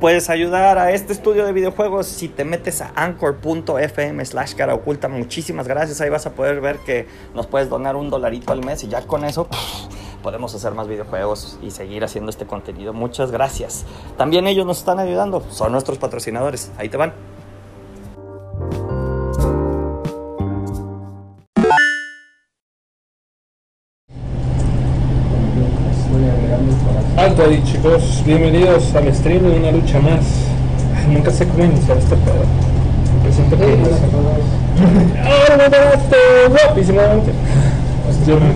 [0.00, 5.08] Puedes ayudar a este estudio de videojuegos si te metes a anchor.fm slash cara oculta.
[5.08, 6.00] Muchísimas gracias.
[6.00, 9.02] Ahí vas a poder ver que nos puedes donar un dolarito al mes y ya
[9.02, 9.48] con eso
[10.22, 12.92] podemos hacer más videojuegos y seguir haciendo este contenido.
[12.92, 13.84] Muchas gracias.
[14.16, 15.44] También ellos nos están ayudando.
[15.50, 16.70] Son nuestros patrocinadores.
[16.78, 17.12] Ahí te van.
[27.82, 30.20] Chicos, bienvenidos al stream de una lucha más.
[30.96, 32.44] Ay, nunca sé cómo iniciar este pedo.
[33.12, 34.28] Me presento como
[35.26, 36.16] Ahora me barato,
[36.48, 37.32] guapísimamente.
[38.24, 38.52] Yo me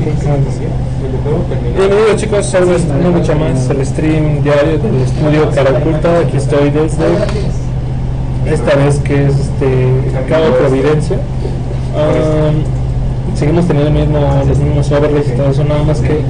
[1.77, 6.21] Bienvenidos chicos a una lucha más, el stream diario del estudio Cara Oculta.
[6.21, 7.07] Aquí estoy desde
[8.47, 11.16] esta vez que es este Cabo Providencia.
[11.97, 12.76] Um,
[13.35, 16.21] seguimos teniendo el mismo, los mismos overlays y todo eso, nada más que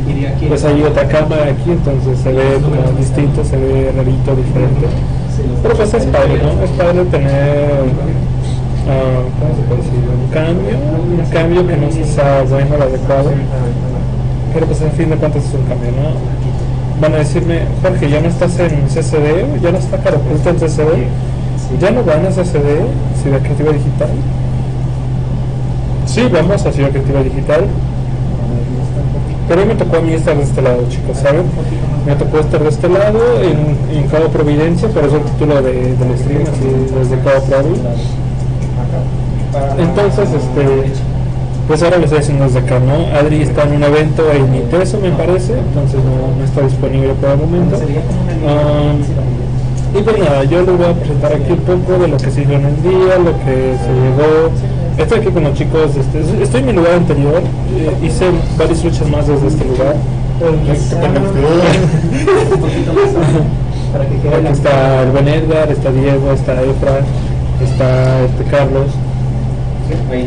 [0.49, 4.87] pues hay otra cámara aquí, entonces se ve como distinto, se ve rarito, diferente.
[5.63, 6.63] Pero pues es padre, ¿no?
[6.63, 7.71] Es padre tener
[8.87, 10.01] uh, ¿cómo se puede decir?
[10.07, 13.31] un cambio, un cambio que no sea bueno o adecuado.
[14.55, 17.01] Pero pues en fin de cuentas es un cambio, ¿no?
[17.01, 21.07] Van a decirme, Jorge, ya no estás en CCD, ya no está caro en CCD,
[21.79, 22.89] ya no van a CCD,
[23.23, 24.09] si de creativa digital.
[26.17, 27.67] Sí, vamos a Ciudad Creativa Digital.
[29.49, 31.43] Pero me tocó a mí estar de este lado, chicos, ¿saben?
[32.07, 35.75] Me tocó estar de este lado en, en Cabo Providencia, por eso el título de,
[35.75, 36.65] del stream, así
[36.99, 37.93] desde Cabo Providencia.
[39.79, 40.93] Entonces, este,
[41.69, 43.15] pues ahora lo estoy haciendo desde acá, ¿no?
[43.15, 47.29] Adri está en un evento en ITESO, me parece, entonces no, no está disponible por
[47.29, 47.77] el momento.
[47.77, 49.05] Um,
[50.01, 52.41] y pues nada, yo les voy a presentar aquí un poco de lo que se
[52.41, 54.49] hizo en el día, lo que se llegó,
[54.99, 57.43] Estoy aquí con los chicos, este, estoy en mi lugar anterior,
[57.77, 59.95] eh, hice varias luchas más desde este lugar.
[63.97, 67.01] Aquí está el buen Edgar, está Diego, está Efra,
[67.63, 68.87] está este Carlos.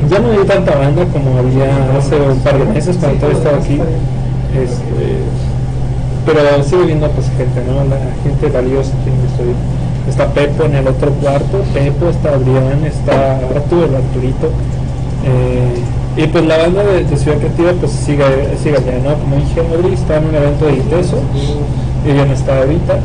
[0.10, 3.58] Ya no hay tanta banda como había hace un par de meses cuando todo estaba
[3.58, 3.80] aquí.
[4.56, 5.20] Este,
[6.26, 7.84] pero sigue viendo pues gente, ¿no?
[7.84, 9.54] La gente valiosa aquí estoy.
[10.08, 14.48] Está Pepo en el otro cuarto, Pepo, está Adrián, está Arturo, el Arturito.
[15.26, 15.84] Eh,
[16.18, 18.26] y pues la banda de, Ciudad Creativa pues sigue,
[18.62, 19.16] sigue allá, ¿no?
[19.16, 21.18] Como dije, Madrid está en un evento de ITESO,
[22.06, 23.00] ella no está ahorita,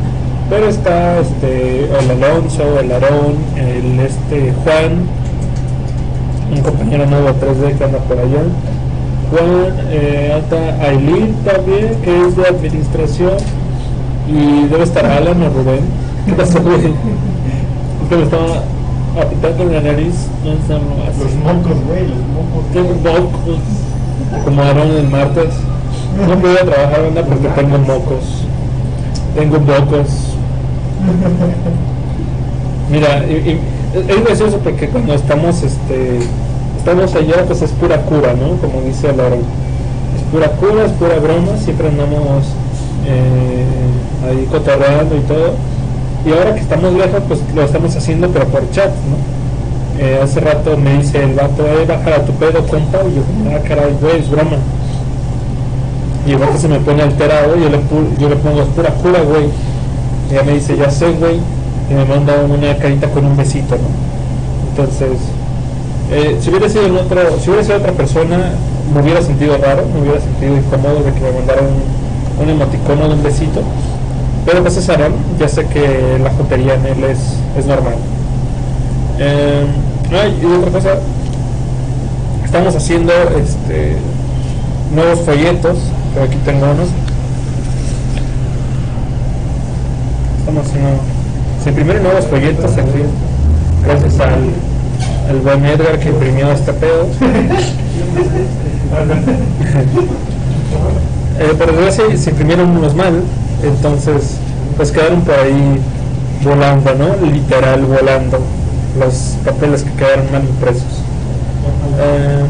[0.49, 5.05] pero está este, el Alonso, el Aarón, el este Juan,
[6.51, 8.43] un compañero nuevo 3D que anda por allá.
[9.31, 13.37] Juan, eh, está Aileen también, que es de administración,
[14.27, 16.93] y debe estar Alan o Rubén ¿Qué pasó, güey?
[18.09, 18.63] que me estaba
[19.21, 20.27] apitando en la nariz.
[20.43, 22.65] No Los mocos, güey, los mocos.
[22.73, 23.59] Tengo mocos.
[24.43, 25.53] Como Aaron el martes.
[26.27, 28.45] No puedo trabajar, onda, porque tengo mocos.
[29.35, 30.07] Tengo mocos.
[32.91, 36.19] Mira, es gracioso porque cuando estamos, este,
[36.77, 38.57] estamos allá, pues es pura cura, ¿no?
[38.57, 39.35] Como dice Laura.
[39.35, 42.45] Es pura cura, es pura broma, siempre andamos
[43.07, 43.65] eh,
[44.29, 45.74] ahí cotorreando y todo
[46.25, 50.03] y ahora que estamos lejos, pues lo estamos haciendo, pero por chat, ¿no?
[50.03, 53.21] Eh, hace rato me dice el vato, eh, baja a tu pedo, compa, y yo,
[53.51, 54.57] ah, caray, güey, es broma.
[56.25, 57.79] Y el vato se me pone alterado, yo le,
[58.19, 59.45] yo le pongo, pura cura, güey.
[60.31, 61.39] Ella me dice, ya sé, güey,
[61.89, 63.87] y me manda una carita con un besito, ¿no?
[64.71, 65.19] Entonces,
[66.11, 68.37] eh, si hubiera sido otro, si hubiera sido otra persona,
[68.93, 73.07] me hubiera sentido raro, me hubiera sentido incómodo de que me mandara un, un emoticono
[73.09, 73.61] de un besito
[74.45, 77.19] pero pues es Aaron, ya sé que la jotería en él es,
[77.57, 77.95] es normal.
[79.17, 79.65] Eh,
[80.41, 80.99] y otra cosa,
[82.43, 83.95] estamos haciendo este,
[84.93, 85.77] nuevos folletos,
[86.13, 86.89] pero aquí tengo unos.
[90.39, 90.89] Estamos haciendo,
[91.63, 93.01] se imprimieron nuevos folletos aquí,
[93.83, 94.51] gracias al,
[95.29, 97.07] al buen Edgar que imprimió este pedo.
[101.39, 103.23] eh, por desgracia se imprimieron unos mal,
[103.67, 104.37] entonces
[104.77, 105.79] pues quedaron por ahí
[106.43, 107.25] volando, ¿no?
[107.25, 108.39] Literal volando
[108.99, 111.01] los papeles que quedaron mal impresos.
[111.99, 112.43] Eh,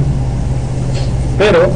[1.38, 1.70] pero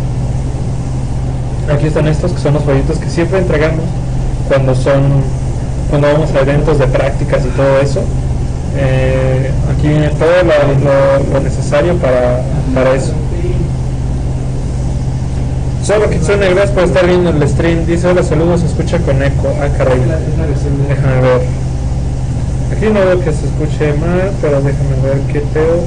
[1.74, 3.86] aquí están estos que son los folletos que siempre entregamos
[4.48, 5.24] cuando son
[5.90, 8.02] cuando vamos a eventos de prácticas y todo eso.
[8.78, 10.30] Eh, aquí viene todo
[11.34, 12.42] lo, necesario para,
[12.74, 13.14] para eso.
[15.84, 17.86] Solo son gracias por estar viendo el stream.
[17.86, 19.48] Dice hola, saludos, se escucha con eco.
[19.60, 20.00] Ah, caray.
[20.00, 21.42] Déjame ver.
[22.72, 25.84] Aquí no veo que se escuche mal, pero déjame ver qué tengo,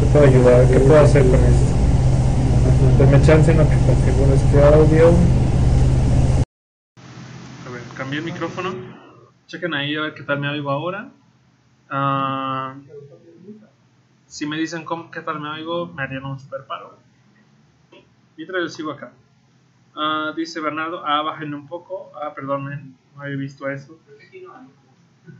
[0.00, 1.74] qué puedo ayudar, qué puedo hacer con esto.
[2.98, 5.08] Denme chance en lo que configure este audio.
[7.66, 8.72] A ver, cambié el micrófono.
[9.46, 11.10] Chequen ahí a ver qué tal me oigo ahora.
[11.90, 12.74] Ah,
[14.26, 16.98] si me dicen cómo, qué tal me oigo, me harían un super paro.
[18.36, 19.12] Mientras yo sigo acá.
[19.96, 22.12] Ah, dice Bernardo, ah, bájenle un poco.
[22.20, 23.98] Ah, perdón, no había visto eso.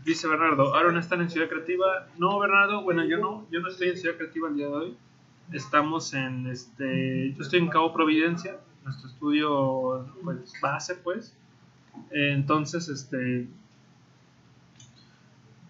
[0.04, 2.08] Dice Bernardo, ¿Aaron están en Ciudad Creativa?
[2.16, 4.96] No, Bernardo, bueno, yo no, yo no estoy en Ciudad Creativa el día de hoy.
[5.52, 11.36] Estamos en, este, yo estoy en Cabo Providencia, nuestro estudio, pues, base, pues.
[12.10, 13.46] Entonces, este,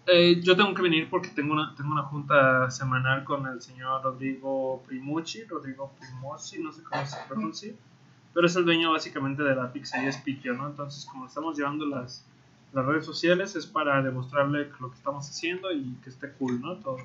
[0.07, 4.03] eh, yo tengo que venir porque tengo una, tengo una junta semanal con el señor
[4.03, 7.73] Rodrigo Primucci, Rodrigo Primucci, no sé cómo se pronuncia,
[8.35, 10.67] pero es el dueño básicamente de la pizzería Spikio, ¿no?
[10.67, 12.23] Entonces, como estamos llevando las,
[12.73, 16.75] las redes sociales, es para demostrarle lo que estamos haciendo y que esté cool, ¿no?
[16.75, 16.97] Todo.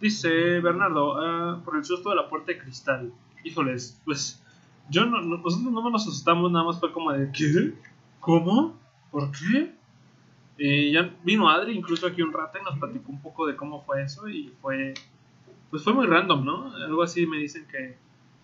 [0.00, 3.12] Dice Bernardo, ah, por el susto de la puerta de cristal.
[3.44, 4.42] Híjoles, pues
[4.90, 7.72] yo no, no- nosotros no nos asustamos, nada más fue como de, ¿qué?
[8.20, 8.76] ¿Cómo?
[9.10, 9.74] ¿Por qué?
[10.58, 13.82] Y ya vino Adri incluso aquí un rato y nos platicó un poco de cómo
[13.84, 14.94] fue eso y fue,
[15.70, 16.74] pues fue muy random, ¿no?
[16.76, 17.96] Algo así me dicen que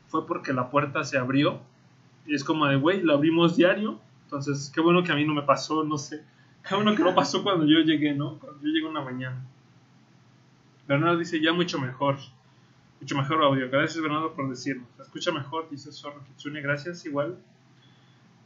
[0.08, 1.60] fue porque la puerta se abrió
[2.26, 5.34] y es como de, güey, la abrimos diario, entonces qué bueno que a mí no
[5.34, 6.22] me pasó, no sé,
[6.69, 8.38] qué bueno que no pasó cuando yo llegué, ¿no?
[8.38, 9.40] Cuando yo llegué una mañana.
[10.88, 12.16] Bernardo dice, ya mucho mejor,
[13.00, 17.36] mucho mejor audio, gracias Bernardo por decirnos, escucha mejor, dice Zorro Kitsune, gracias, igual.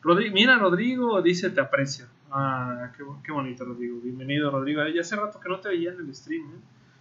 [0.02, 2.06] Rodri- Mira, Rodrigo dice te aprecio.
[2.31, 3.99] Ah, qué, qué bonito, Rodrigo.
[4.02, 4.87] Bienvenido, Rodrigo.
[4.88, 6.58] Ya hace rato que no te veía en el stream, ¿eh?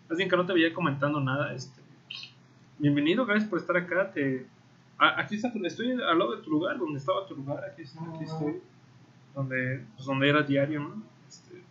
[0.09, 1.53] Más bien que no te veía comentando nada.
[1.53, 1.81] Este.
[2.79, 4.11] Bienvenido, gracias por estar acá.
[4.11, 4.47] Te...
[4.97, 7.63] Ah, aquí está, estoy al lado de tu lugar, donde estaba tu lugar.
[7.65, 8.61] Aquí, está, aquí estoy.
[9.33, 11.03] Donde, pues, donde era diario, ¿no?
[11.27, 11.61] Este,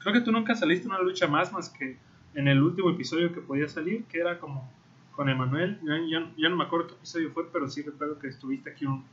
[0.00, 1.96] Creo que tú nunca saliste en una lucha más, más que
[2.34, 4.70] en el último episodio que podía salir, que era como
[5.12, 5.78] con Emanuel.
[5.82, 8.84] Ya, ya- ya no me acuerdo qué episodio fue, pero sí recuerdo que estuviste aquí
[8.84, 9.04] un,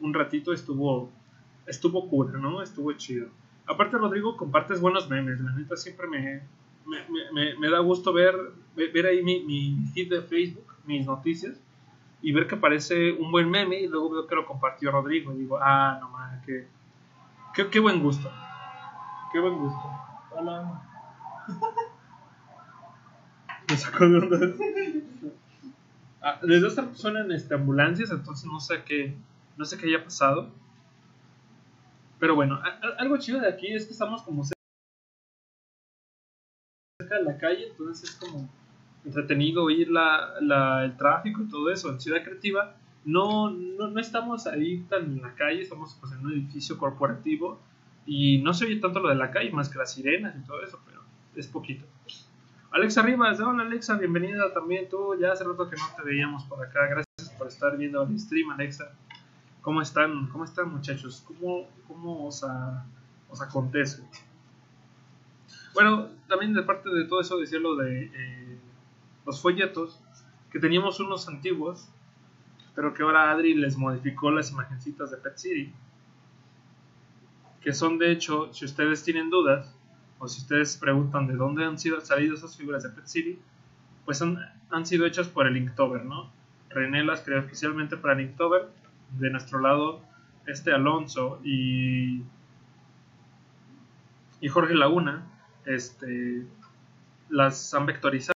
[0.00, 1.10] un ratito estuvo
[1.66, 2.62] estuvo cool, ¿no?
[2.62, 3.28] Estuvo chido.
[3.66, 5.38] Aparte, Rodrigo, compartes buenos memes.
[5.40, 6.40] La neta, siempre me,
[6.86, 6.98] me,
[7.32, 8.34] me- me- da gusto ver,
[8.74, 11.60] ver ver ahí mi, mi feed de Facebook, mis noticias,
[12.22, 15.32] y ver que aparece un buen meme y luego veo que lo compartió Rodrigo.
[15.32, 16.68] Y digo, ah, no mames, qué,
[17.54, 18.30] qué, qué buen gusto.
[19.32, 19.82] Qué buen gusto.
[20.30, 20.82] Hola.
[23.68, 24.38] Me sacó de onda.
[26.20, 29.14] Ah, les dos suenan este, ambulancias, entonces no sé qué,
[29.56, 30.50] no sé qué haya pasado.
[32.20, 34.60] Pero bueno, a- a- algo chido de aquí es que estamos como cerca
[37.18, 38.48] de la calle, entonces es como
[39.04, 41.90] entretenido oír la, el tráfico y todo eso.
[41.90, 46.24] En Ciudad Creativa no, no, no estamos ahí tan en la calle, estamos pues, en
[46.24, 47.60] un edificio corporativo
[48.06, 50.62] y no se oye tanto lo de la calle, más que las sirenas y todo
[50.62, 51.00] eso, pero
[51.36, 51.84] es poquito.
[52.70, 56.64] Alexa Rivas, hola Alexa, bienvenida también tú, ya hace rato que no te veíamos por
[56.64, 58.92] acá, gracias por estar viendo el stream Alexa.
[59.60, 60.26] ¿Cómo están?
[60.28, 61.22] ¿Cómo están muchachos?
[61.26, 62.84] ¿Cómo, cómo os, a-
[63.30, 64.02] os acontece?
[65.74, 68.51] Bueno, también de parte de todo eso decía lo de eh,
[69.26, 70.00] los folletos,
[70.50, 71.88] que teníamos unos antiguos,
[72.74, 75.72] pero que ahora Adri les modificó las imagencitas de Pet City,
[77.60, 79.74] que son de hecho, si ustedes tienen dudas,
[80.18, 83.38] o si ustedes preguntan de dónde han sido salido esas figuras de Pet City,
[84.04, 84.38] pues han,
[84.70, 86.30] han sido hechas por el Inktober, ¿no?
[86.70, 88.68] René las creó especialmente para el Inktober,
[89.18, 90.00] de nuestro lado
[90.46, 92.22] este Alonso y,
[94.40, 95.24] y Jorge Laguna
[95.66, 96.46] este,
[97.28, 98.31] las han vectorizado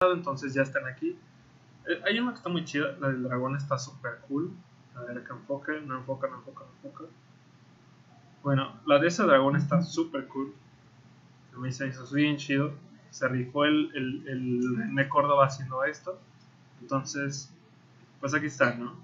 [0.00, 1.18] entonces ya están aquí.
[1.88, 4.52] Eh, hay una que está muy chida la del dragón está súper cool.
[4.94, 7.04] A ver que enfoque, no enfoca, no enfoca, no enfoca.
[8.44, 10.54] Bueno, la de ese dragón está súper cool.
[11.52, 12.72] A mí se hizo bien chido.
[13.10, 16.16] Se rifó el, el, el René Córdoba haciendo esto.
[16.80, 17.52] Entonces,
[18.20, 18.94] pues aquí está, ¿no?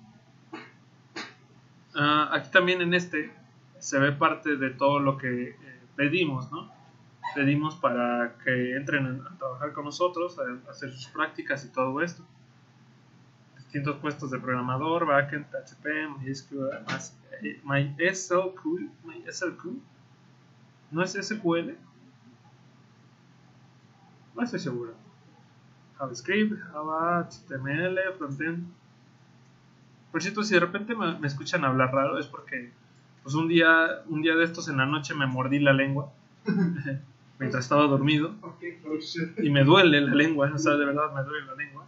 [1.96, 3.32] Ah, aquí también en este
[3.80, 5.56] se ve parte de todo lo que eh,
[5.96, 6.73] pedimos, ¿no?
[7.34, 12.24] Pedimos para que entren a, trabajar con nosotros, a, hacer sus prácticas y todo esto.
[13.56, 16.70] Distintos puestos de programador, backend, PHP, MySQL,
[17.42, 19.78] eh, MySQL, MySQL.
[20.90, 21.76] ¿No es SQL?
[24.34, 24.94] No estoy seguro.
[25.98, 28.66] JavaScript, Java, HTML, frontend.
[30.12, 32.70] Por cierto, si de repente me, me escuchan hablar raro es porque
[33.24, 36.12] pues un día, un día de estos en la noche me mordí la lengua
[37.38, 38.34] mientras estaba dormido
[39.42, 41.86] y me duele la lengua, o sea, de verdad me duele la lengua.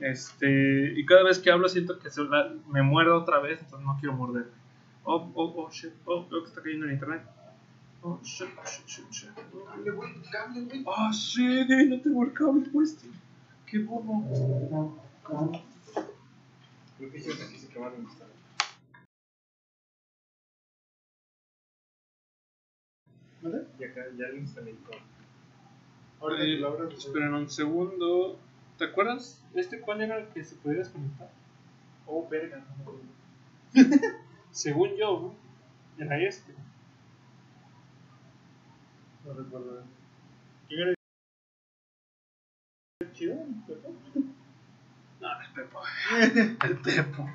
[0.00, 3.86] Este, y cada vez que hablo siento que se la- me muerdo otra vez, entonces
[3.86, 4.52] no quiero morderme.
[5.04, 7.22] Oh, oh, oh, shit, oh, veo que está cayendo en internet.
[8.02, 9.30] Oh, shit, shit, shit, shit.
[10.86, 13.06] Ah, sí, no tengo el cable puesto.
[13.66, 14.24] Qué bobo.
[16.96, 18.28] Creo que aquí se acabaron de estar.
[23.42, 23.64] ¿Vale?
[23.78, 24.96] Y acá ya lo instalé y todo.
[26.20, 26.60] Ahora Eh,
[26.96, 28.38] esperen un segundo.
[28.76, 29.42] ¿Te acuerdas?
[29.54, 31.30] ¿Este cuál era el que se podía desconectar?
[32.06, 33.00] Oh, verga, no me acuerdo.
[34.50, 35.34] Según yo,
[35.98, 36.04] ¿no?
[36.04, 36.54] era este.
[39.24, 39.82] No recuerdo.
[40.68, 40.94] ¿Quién era
[43.00, 43.36] el chido?
[43.66, 43.94] ¿Pepo?
[45.20, 45.80] No, el Pepo.
[46.64, 47.30] El Pepo.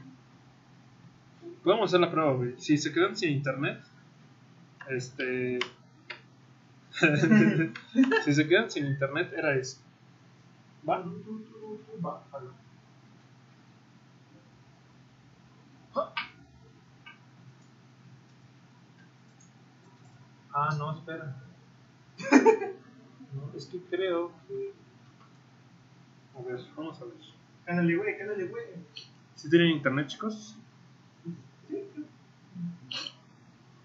[1.64, 2.56] Podemos hacer la prueba, güey.
[2.58, 3.82] Si se quedan sin internet,
[4.90, 5.60] este.
[6.94, 9.78] Si se quedan sin internet, era eso.
[10.88, 11.04] Va.
[20.56, 21.36] Ah, no, espera.
[23.34, 24.72] No, es que creo que.
[26.38, 27.16] A ver, vamos a ver.
[27.66, 28.66] Cándale, güey, cándale, güey.
[29.36, 30.56] ¿Si tienen internet, chicos?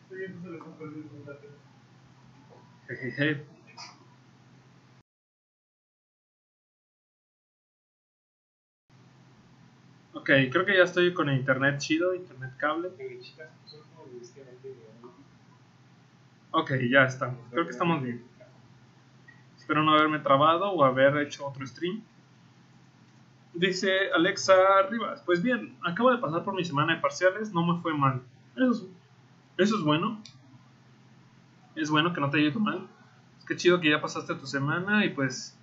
[0.03, 0.59] Estoy bien, se lo
[2.89, 3.45] Jejeje.
[10.15, 12.91] Ok, creo que ya estoy con el internet chido, internet cable.
[12.91, 13.21] De-
[16.51, 17.39] Ok, ya estamos.
[17.51, 18.25] Creo que estamos bien.
[19.59, 22.03] Espero no haberme trabado o haber hecho otro stream.
[23.53, 24.55] Dice Alexa
[24.91, 25.23] Rivas.
[25.23, 28.23] Pues bien, acabo de pasar por mi semana de parciales, no me fue mal.
[28.57, 28.85] Eso es,
[29.59, 30.23] eso es bueno.
[31.79, 32.87] Es bueno que no te haya ido mal.
[33.39, 35.57] Es que chido que ya pasaste tu semana y pues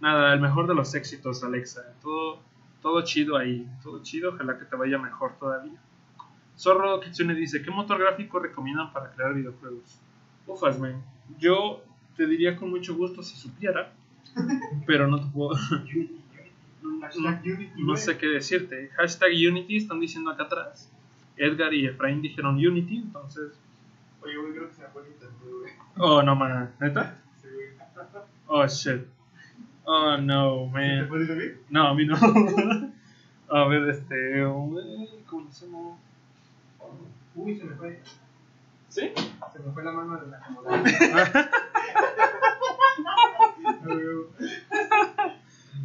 [0.00, 1.82] nada, el mejor de los éxitos, Alexa.
[2.02, 2.40] Todo,
[2.82, 4.30] todo chido ahí, todo chido.
[4.34, 5.80] Ojalá que te vaya mejor todavía.
[6.58, 9.98] Zorro Kitsune dice, ¿qué motor gráfico recomiendan para crear videojuegos?
[10.46, 11.02] Ufas, man.
[11.38, 11.82] Yo
[12.16, 13.92] te diría con mucho gusto si supiera,
[14.86, 15.58] pero no te puedo...
[16.86, 17.96] No güey.
[17.96, 18.90] sé qué decirte.
[18.96, 20.90] Hashtag Unity están diciendo acá atrás.
[21.36, 23.52] Edgar y Efraín dijeron Unity, entonces...
[24.22, 25.72] Oye, güey, creo que se me fue el internet, güey.
[25.98, 26.72] Oh, no, man.
[26.80, 27.16] ¿Neta?
[27.40, 27.66] Sí, güey.
[28.48, 29.02] Oh, shit.
[29.84, 31.08] Oh, no, ¿Te man.
[31.08, 31.60] puedes ir bien?
[31.70, 32.16] No, a mí no.
[33.50, 34.42] a ver, este...
[34.44, 35.98] ¿Cómo le hacemos?
[37.34, 38.00] Uy, se me fue.
[38.88, 39.12] ¿Sí?
[39.52, 40.82] Se me fue la mano de la acomodada.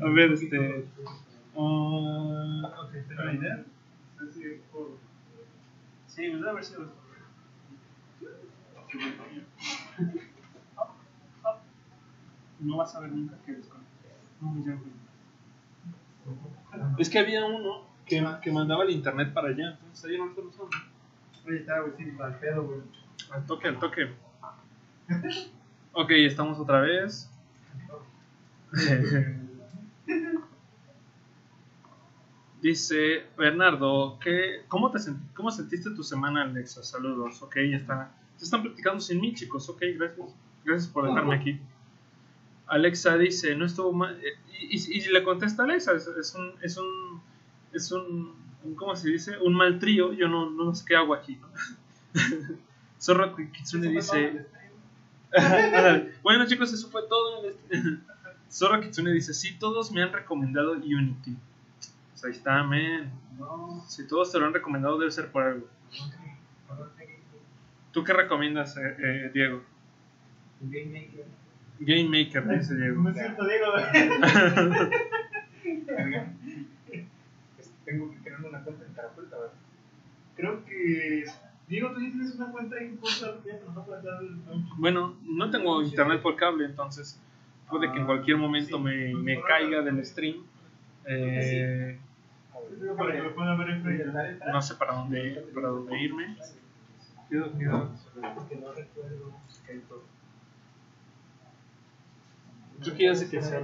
[0.01, 0.85] A ver, este...
[1.57, 3.63] ah, Ok, tengo la idea.
[4.19, 4.97] Sí, sí, por-
[6.07, 6.89] Sí, debe haber sido.
[12.59, 14.09] No vas a ver nunca que desconecte.
[14.39, 14.83] No me llamo.
[16.97, 20.31] Es que había uno que, que mandaba el internet para allá, entonces ahí no lo
[20.31, 20.69] están usando.
[21.47, 22.81] Oye, estaba, güey, sí, al pedo, güey.
[23.31, 24.13] Al toque, al toque.
[25.93, 27.29] Ok, estamos otra vez.
[32.61, 34.99] Dice Bernardo, ¿qué, cómo, te
[35.33, 36.83] ¿cómo sentiste tu semana, Alexa?
[36.83, 37.41] Saludos.
[37.41, 38.11] Ok, ya está.
[38.41, 39.69] Están platicando sin mí, chicos.
[39.69, 40.29] Ok, gracias.
[40.65, 41.59] Gracias por dejarme aquí.
[42.67, 44.17] Alexa dice, no estuvo mal.
[44.23, 47.21] eh, Y, y- y le contesta Alexa, es, es un, es un,
[47.73, 48.35] es un,
[48.75, 49.37] ¿cómo se dice?
[49.39, 50.13] Un mal trío.
[50.13, 51.35] Yo no, no sé qué hago aquí.
[51.41, 51.47] ¿no?
[52.99, 54.45] Zorro Kitsune dice,
[56.23, 57.49] bueno chicos, eso fue todo.
[57.49, 57.81] este-
[58.51, 61.35] Zorro Kitsune dice, sí, todos me han recomendado Unity.
[62.11, 63.11] Pues ahí está, man.
[63.39, 65.67] No, Si todos te lo han recomendado, debe ser por algo.
[67.91, 69.61] ¿Tú qué recomiendas, eh, eh, Diego?
[70.61, 71.25] Game Maker.
[71.79, 73.01] Game Maker, dice Diego.
[73.01, 73.65] No es cierto, Diego.
[77.55, 79.53] Pues Tengo que crear una cuenta en Carapulta, ¿verdad?
[80.35, 81.25] Creo que.
[81.67, 82.99] Diego, tú ya tienes una cuenta en.
[84.77, 87.19] Bueno, no tengo internet por cable, entonces
[87.69, 90.43] puede que en cualquier momento me, me caiga del stream.
[91.05, 91.99] Eh,
[93.35, 94.13] puedan ver en Facebook.
[94.51, 96.37] no sé para dónde, para dónde irme.
[97.31, 97.89] Cuidado, cuidado.
[98.35, 99.31] Porque no recuerdo.
[102.83, 103.63] ¿Tú qué haces que hacer?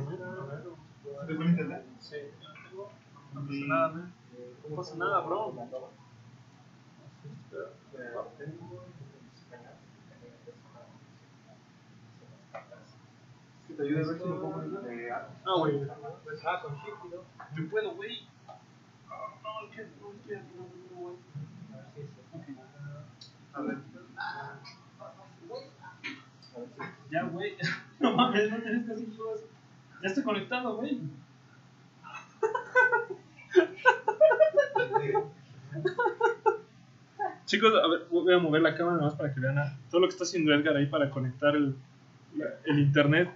[1.28, 1.84] ¿Te pone internet?
[2.00, 2.16] Sí,
[3.34, 4.14] no pasa nada, man.
[4.70, 5.54] No pasa nada, bro.
[13.68, 15.84] Que te ayude a ver si lo pongo en de Ah, güey.
[16.46, 17.58] Ah, con Shift, ¿no?
[17.58, 18.30] Yo puedo, güey.
[19.44, 21.16] No, es que no estoy haciendo nada, güey.
[21.74, 22.08] A ver si es.
[22.34, 22.68] Ok.
[23.58, 23.78] A ver.
[27.12, 27.56] Ya, güey.
[28.00, 29.08] No mames, no tienes que hacer.
[30.04, 31.02] Ya está conectado, güey.
[37.46, 40.08] Chicos, a ver, voy a mover la cámara nomás para que vean a- todo lo
[40.08, 41.76] que está haciendo Edgar ahí para conectar el,
[42.66, 43.32] el internet.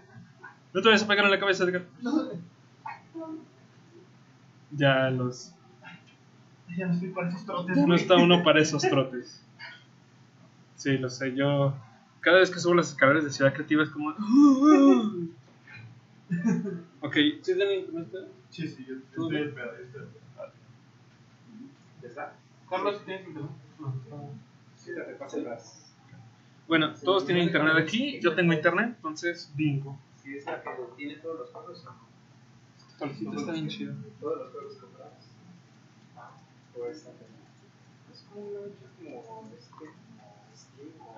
[0.74, 1.84] No te vayas a pegar en la cabeza, Edgar.
[4.72, 5.54] Ya los.
[6.78, 7.78] Ya no estoy para esos trotes.
[7.78, 9.42] No está uno para esos trotes.
[10.82, 11.76] Sí, lo sé, yo.
[12.22, 14.10] Cada vez que subo las escaleras de Ciudad Creativa es como.
[17.02, 18.28] ok, ¿sí tienen internet?
[18.50, 19.74] Sí, sí, yo ¿Tú estoy el pedo.
[22.02, 22.34] ¿Ya está?
[22.68, 23.52] Carlos, ¿tienes internet?
[24.76, 25.94] Sí, te paso las.
[26.68, 30.00] Bueno, todos tienen internet aquí, yo tengo internet, entonces bingo.
[30.24, 31.94] Si es la que tiene todos los juegos, no.
[32.98, 33.94] Solcito está bien chido.
[34.20, 35.28] Todos los juegos comprados.
[36.18, 36.32] Ah,
[36.74, 37.12] pues esta
[38.12, 38.62] Es como una
[39.28, 40.01] como este,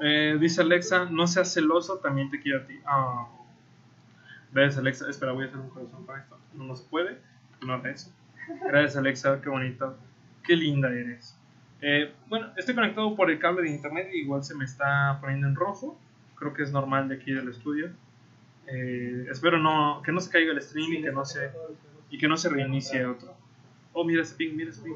[0.01, 2.79] Eh, dice Alexa, no seas celoso, también te quiero a ti.
[2.85, 3.27] Ah.
[4.51, 6.37] Ves, Alexa, espera, voy a hacer un corazón para esto.
[6.53, 7.17] No, no se puede,
[7.65, 8.11] no haga eso.
[8.65, 9.97] Gracias, Alexa, qué bonito.
[10.43, 11.37] Qué linda eres.
[11.81, 15.55] Eh, bueno, estoy conectado por el cable de internet, igual se me está poniendo en
[15.55, 15.99] rojo.
[16.35, 17.89] Creo que es normal de aquí del estudio.
[18.67, 21.51] Eh, espero no, que no se caiga el stream y que no se,
[22.09, 23.33] y que no se reinicie otro.
[23.91, 24.93] Oh, mira ese ping, mira ese ping.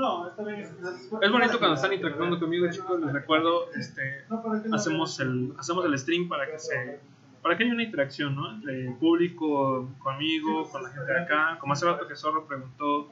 [0.00, 0.60] No, está bien.
[0.60, 2.98] Es bonito cuando están interactuando conmigo, chicos.
[3.02, 4.24] Les recuerdo, este,
[4.72, 7.00] hacemos el, hacemos el stream para que se,
[7.42, 8.50] para que haya una interacción, ¿no?
[8.50, 11.58] Entre el público, conmigo, con la gente de acá.
[11.60, 13.10] Como hace rato que Zorro preguntó,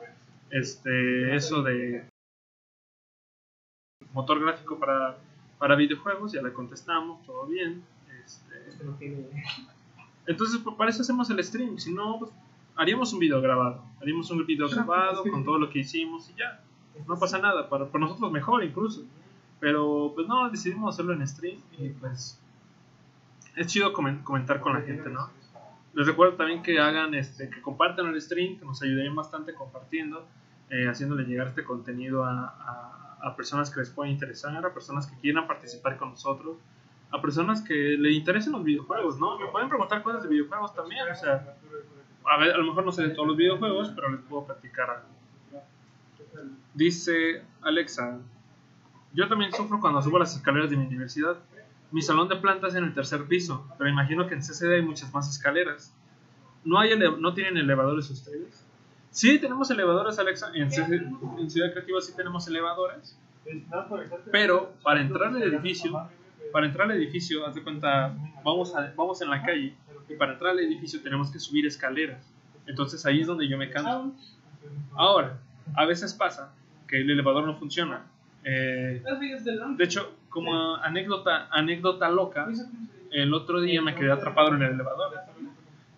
[0.48, 2.08] este, eso de
[4.14, 5.18] motor gráfico para,
[5.58, 7.84] para videojuegos, ya le contestamos, todo bien.
[8.24, 9.26] Este, No tiene.
[10.26, 11.76] entonces, pues, para eso hacemos el stream.
[11.76, 12.30] Si no, pues,
[12.76, 13.84] haríamos un video grabado.
[14.00, 16.62] Haríamos un video grabado con todo lo que hicimos y ya.
[17.06, 17.68] No pasa nada.
[17.68, 19.02] Para, para nosotros mejor incluso.
[19.60, 22.40] Pero, pues no, decidimos hacerlo en stream y pues
[23.56, 25.30] es chido comen- comentar con la gente, ¿no?
[25.94, 30.24] Les recuerdo también que hagan, este, que compartan el stream, que nos ayudarían bastante compartiendo,
[30.70, 35.08] eh, haciéndole llegar este contenido a, a- a personas que les pueda interesar, a personas
[35.08, 36.56] que quieran participar con nosotros,
[37.10, 39.36] a personas que le interesen los videojuegos, ¿no?
[39.40, 41.56] Me pueden preguntar cosas de videojuegos también, o sea,
[42.30, 44.88] a, ver, a lo mejor no sé de todos los videojuegos, pero les puedo platicar
[44.90, 45.08] algo.
[46.74, 48.18] Dice Alexa,
[49.12, 51.38] yo también sufro cuando subo las escaleras de mi universidad.
[51.90, 55.12] Mi salón de plantas en el tercer piso, pero imagino que en CCD hay muchas
[55.14, 55.94] más escaleras.
[56.64, 58.64] ¿No, hay ¿No tienen elevadores ustedes?
[59.10, 60.50] Sí, tenemos elevadores, Alexa.
[60.54, 60.68] En,
[61.38, 63.18] en Ciudad Creativa sí tenemos elevadores.
[64.30, 65.92] Pero para entrar al edificio,
[66.52, 69.74] para entrar al edificio, haz de cuenta, vamos, a- vamos en la calle
[70.10, 72.22] y para entrar al edificio tenemos que subir escaleras.
[72.66, 74.14] Entonces ahí es donde yo me canso.
[74.94, 75.38] Ahora,
[75.74, 76.54] a veces pasa
[76.86, 78.06] que el elevador no funciona.
[78.44, 79.02] Eh,
[79.76, 82.46] de hecho, como anécdota, anécdota loca,
[83.10, 85.12] el otro día me quedé atrapado en el elevador.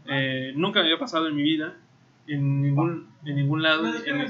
[0.06, 1.74] Eh, nunca me había pasado en mi vida,
[2.26, 4.20] en ningún, en ningún lado, en,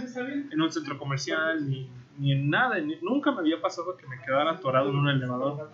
[0.52, 2.78] en un centro comercial, ni, ni en nada.
[2.78, 5.70] ni- nunca me había pasado que me quedara atorado en un elevador.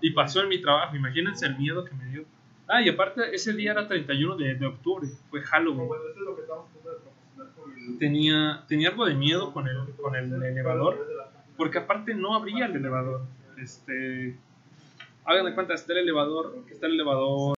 [0.00, 2.24] Y pasó en mi trabajo, imagínense el miedo que me dio.
[2.68, 5.88] Ah, y aparte, ese día era 31 de, de octubre, fue Halloween.
[5.88, 7.77] Bueno, esto es lo que estamos tratando de promocionar con el.
[7.98, 11.06] Tenía, tenía algo de miedo con el, con el elevador,
[11.56, 13.22] porque aparte no abría el elevador.
[13.56, 14.36] Este,
[15.24, 17.54] hagan de cuenta, está el elevador, está el elevador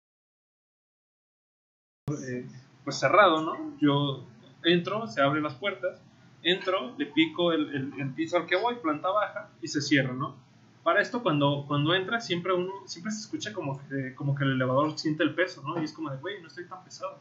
[2.26, 2.46] eh,
[2.84, 3.76] pues cerrado, ¿no?
[3.80, 4.24] Yo
[4.64, 6.00] entro, se abren las puertas,
[6.42, 10.12] entro, le pico el, el- el piso al que voy, planta baja, y se cierra,
[10.12, 10.36] ¿no?
[10.82, 14.52] Para esto, cuando, cuando entra, siempre uno, siempre se escucha como que, como que el
[14.52, 15.80] elevador siente el peso, ¿no?
[15.80, 17.18] Y es como de, güey, no estoy tan pesado.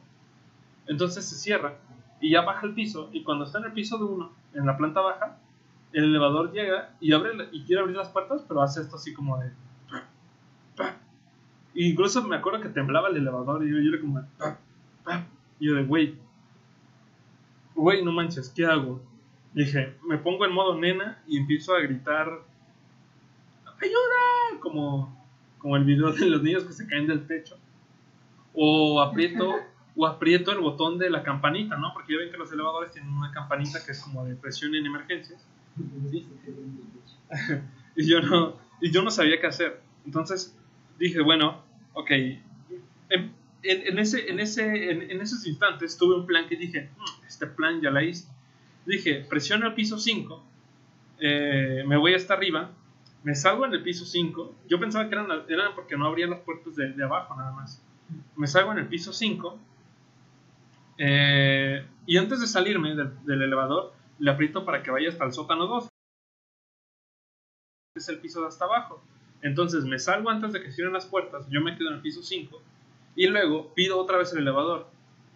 [0.88, 1.76] Entonces se cierra
[2.22, 4.78] y ya baja el piso, y cuando está en el piso de uno, en la
[4.78, 5.38] planta baja,
[5.94, 9.38] el elevador llega y abre y quiere abrir las puertas, pero hace esto así como
[9.40, 9.52] de...
[11.76, 14.24] Incluso me acuerdo que temblaba el elevador y yo, yo era como...
[15.60, 16.16] Y yo de, güey,
[17.76, 19.02] güey, no manches, ¿qué hago?
[19.54, 22.28] Dije, me pongo en modo nena y empiezo a gritar,
[23.82, 24.60] ¡ayuda!
[24.62, 25.18] Como,
[25.58, 27.58] como el video de los niños que se caen del techo.
[28.54, 29.56] O aprieto,
[30.02, 31.92] o aprieto el botón de la campanita, ¿no?
[31.94, 34.86] Porque ya ven que los elevadores tienen una campanita que es como de presión en
[34.86, 35.46] emergencias.
[36.10, 36.26] ¿sí?
[37.98, 39.82] y yo no, y yo no sabía qué hacer.
[40.06, 40.56] Entonces
[40.98, 41.62] dije, bueno,
[41.94, 42.12] ok.
[42.12, 42.42] En,
[43.10, 43.32] en-
[43.64, 47.48] en ese, en, ese, en, en esos instantes tuve un plan que dije, "Mm, este
[47.48, 48.30] plan ya la hice.
[48.86, 50.42] Dije, presiono el piso 5,
[51.20, 52.72] eh, me voy hasta arriba,
[53.24, 54.56] me salgo en el piso 5.
[54.70, 57.84] Yo pensaba que eran, eran porque no abrían las puertas de, de abajo nada más.
[58.38, 59.60] Me salgo en el piso 5
[61.02, 65.66] eh, y antes de salirme del, elevador, le aprieto para que vaya hasta el sótano
[65.66, 65.88] 2.
[67.96, 69.02] Es el piso de hasta abajo.
[69.42, 72.22] Entonces me salgo antes de que cierren las puertas, yo me quedo en el piso
[72.22, 72.62] 5
[73.16, 74.88] y luego pido otra vez el elevador.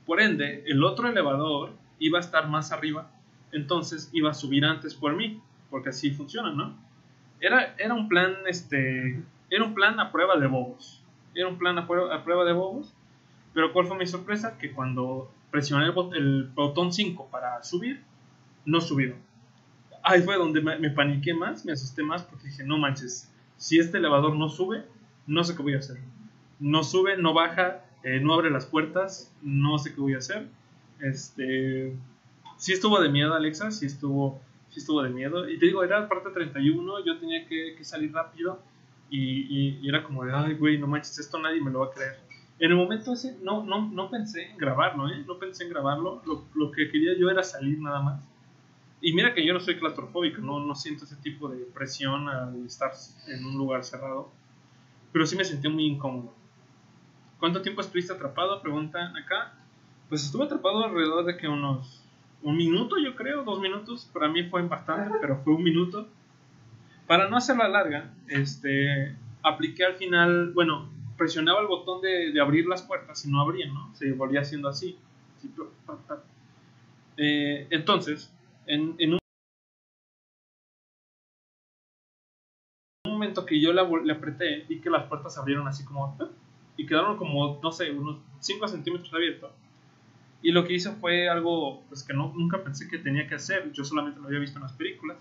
[0.05, 3.09] Por ende, el otro elevador iba a estar más arriba,
[3.53, 6.77] entonces iba a subir antes por mí, porque así funciona, ¿no?
[7.39, 11.01] Era, era un plan, este, era un plan a prueba de bobos.
[11.33, 12.93] Era un plan a prueba, a prueba de bobos,
[13.53, 14.57] pero ¿cuál fue mi sorpresa?
[14.57, 18.01] Que cuando presioné el, bot- el botón 5 para subir,
[18.65, 19.19] no subieron.
[20.03, 23.77] Ahí fue donde me, me paniqué más, me asusté más porque dije, no manches, si
[23.79, 24.83] este elevador no sube,
[25.27, 25.97] no sé qué voy a hacer.
[26.59, 30.47] No sube, no baja, eh, no abre las puertas, no sé qué voy a hacer.
[30.99, 31.95] Este,
[32.57, 35.47] sí estuvo de miedo, Alexa, sí estuvo, sí estuvo de miedo.
[35.47, 38.59] Y te digo, era parte 31, yo tenía que, salir rápido
[39.11, 41.91] y, y, era como de, ay, güey, no manches, esto nadie me lo va a
[41.91, 42.17] creer.
[42.63, 45.21] En el momento ese no, no, no pensé en grabarlo, ¿eh?
[45.27, 46.21] No pensé en grabarlo.
[46.25, 48.23] Lo, lo, que quería yo era salir nada más.
[49.01, 52.65] Y mira que yo no soy claustrofóbico, no, no siento ese tipo de presión al
[52.65, 52.93] estar
[53.27, 54.31] en un lugar cerrado.
[55.11, 56.33] Pero sí me sentí muy incómodo.
[57.37, 58.61] ¿Cuánto tiempo estuviste atrapado?
[58.61, 59.55] Preguntan acá.
[60.07, 62.01] Pues estuve atrapado alrededor de que unos
[62.43, 64.09] un minuto, yo creo, dos minutos.
[64.13, 66.07] Para mí fue bastante, pero fue un minuto.
[67.07, 72.65] Para no hacerla larga, este, apliqué al final, bueno, presionaba el botón de, de abrir
[72.67, 73.95] las puertas y no abrían, ¿no?
[73.95, 74.97] Se volvía haciendo así.
[77.17, 78.33] Eh, entonces,
[78.65, 79.19] en, en, un
[83.05, 86.17] momento que yo la, le apreté y que las puertas abrieron así como
[86.75, 89.51] y quedaron como, no sé, unos 5 centímetros abiertos.
[90.41, 93.71] Y lo que hice fue algo pues, que no, nunca pensé que tenía que hacer,
[93.71, 95.17] yo solamente lo había visto en las películas.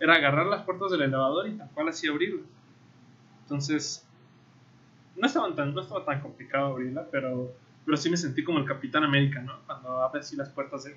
[0.00, 2.46] Era agarrar las puertas del elevador y tal cual así abrirlas.
[3.42, 4.06] Entonces,
[5.16, 8.64] no, estaban tan, no estaba tan complicado abrirla, pero, pero sí me sentí como el
[8.64, 9.60] Capitán América, ¿no?
[9.66, 10.96] Cuando abre así las puertas de...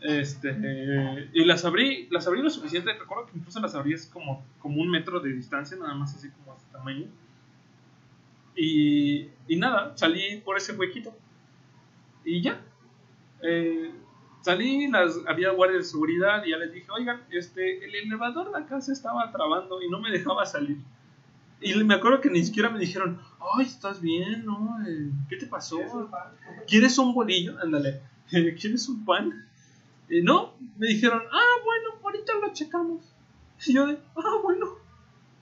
[0.00, 4.44] Este, y las abrí, las abrí lo suficiente, recuerdo que incluso las abrí así como,
[4.58, 7.06] como un metro de distancia, nada más así como este tamaño.
[8.54, 11.16] Y, y nada, salí por ese huequito.
[12.24, 12.60] Y ya.
[13.42, 13.92] Eh,
[14.42, 18.58] salí, las, había guardias de seguridad y ya les dije, oigan, este, el elevador de
[18.58, 20.78] acá se estaba trabando y no me dejaba salir.
[21.60, 23.18] Y me acuerdo que ni siquiera me dijeron,
[23.56, 24.44] ay, ¿estás bien?
[24.44, 24.78] ¿No?
[24.86, 25.78] Eh, ¿Qué te pasó?
[26.66, 27.56] ¿Quieres un bolillo?
[27.62, 28.02] Ándale.
[28.30, 29.46] ¿Quieres un pan?
[30.08, 33.02] Y no, me dijeron, ah, bueno, ahorita lo checamos.
[33.66, 34.74] Y yo de, ah, bueno,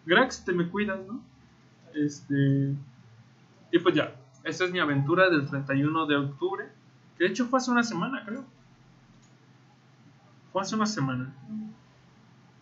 [0.06, 1.20] Grax, te me cuidas, ¿no?
[1.94, 2.74] Este.
[3.72, 6.68] Y pues ya, esa es mi aventura del 31 de octubre.
[7.16, 8.44] Que de hecho fue hace una semana, creo.
[10.52, 11.34] Fue hace una semana.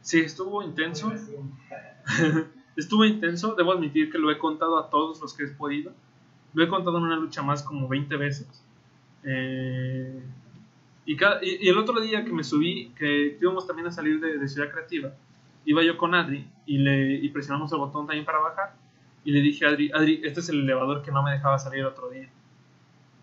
[0.01, 1.13] Sí, estuvo intenso.
[2.81, 3.55] estuvo intenso.
[3.55, 5.93] Debo admitir que lo he contado a todos los que he podido.
[6.55, 8.65] Lo he contado en una lucha más como 20 veces.
[9.25, 10.21] Eh,
[11.07, 15.13] y, el otro día que me subí, que íbamos también a salir de, Ciudad Creativa,
[15.65, 18.75] iba yo con Adri y, le, y presionamos el botón también para bajar.
[19.25, 21.85] Y le dije a Adri, Adri, este es el elevador que no me dejaba salir
[21.85, 22.29] otro día.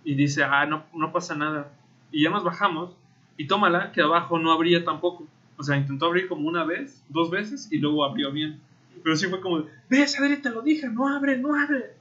[0.04, 1.72] Y dice, ah, no, no pasa nada.
[2.12, 2.96] Y ya nos bajamos
[3.38, 5.28] y tómala, que abajo no abría tampoco.
[5.58, 8.60] O sea, intentó abrir como una vez, dos veces y luego abrió bien.
[9.08, 11.96] Pero sí fue como, ves, Adri, te lo dije, no abre, no abre.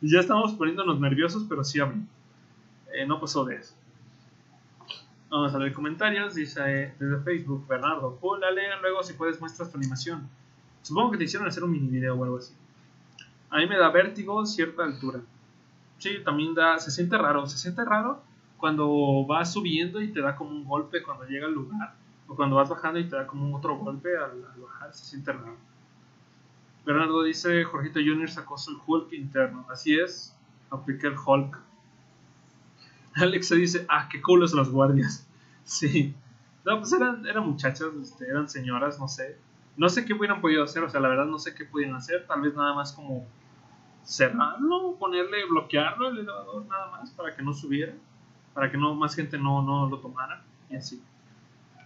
[0.00, 2.02] Y ya estábamos poniéndonos nerviosos, pero sí abrió.
[2.92, 3.76] Eh, no pasó de eso.
[5.30, 6.34] Vamos a leer comentarios.
[6.34, 10.28] Dice eh, desde Facebook, Bernardo, hola, leer luego si puedes muestras tu animación.
[10.82, 12.52] Supongo que te hicieron hacer un mini video o algo así.
[13.48, 15.20] A mí me da vértigo cierta altura.
[15.98, 18.20] Sí, también da, se siente raro, se siente raro
[18.56, 21.94] cuando vas subiendo y te da como un golpe cuando llega al lugar.
[22.26, 25.30] O cuando vas bajando y te da como otro golpe al, al bajar, se siente
[25.30, 25.70] raro.
[26.84, 29.64] Bernardo dice, Jorgito Junior sacó su Hulk interno.
[29.70, 30.36] Así es,
[30.70, 31.58] apliqué el Hulk.
[33.14, 35.28] Alexa dice, ah, qué culos las guardias.
[35.64, 36.12] Sí.
[36.64, 39.38] No, pues eran, eran muchachas, este, eran señoras, no sé.
[39.76, 42.26] No sé qué hubieran podido hacer, o sea, la verdad no sé qué podían hacer.
[42.26, 43.24] Tal vez nada más como
[44.04, 47.94] cerrarlo, ponerle, bloquearlo el elevador, nada más, para que no subiera.
[48.54, 50.42] Para que no más gente no, no lo tomara.
[50.68, 51.00] Y así.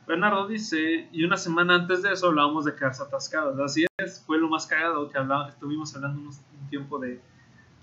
[0.07, 3.61] Bernardo dice, y una semana antes de eso hablábamos de quedarse atascados.
[3.61, 3.86] Así
[4.27, 7.19] fue lo más cagado que hablaba, estuvimos hablando unos, un tiempo de,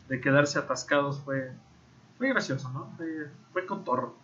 [0.08, 1.19] de quedarse atascados.
[1.21, 1.52] Fue,
[2.19, 2.93] fue gracioso, ¿no?
[2.97, 4.15] Fue, fue contorro.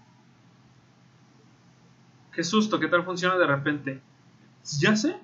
[2.32, 4.02] Qué susto, qué tal funciona de repente.
[4.80, 5.17] Ya sé.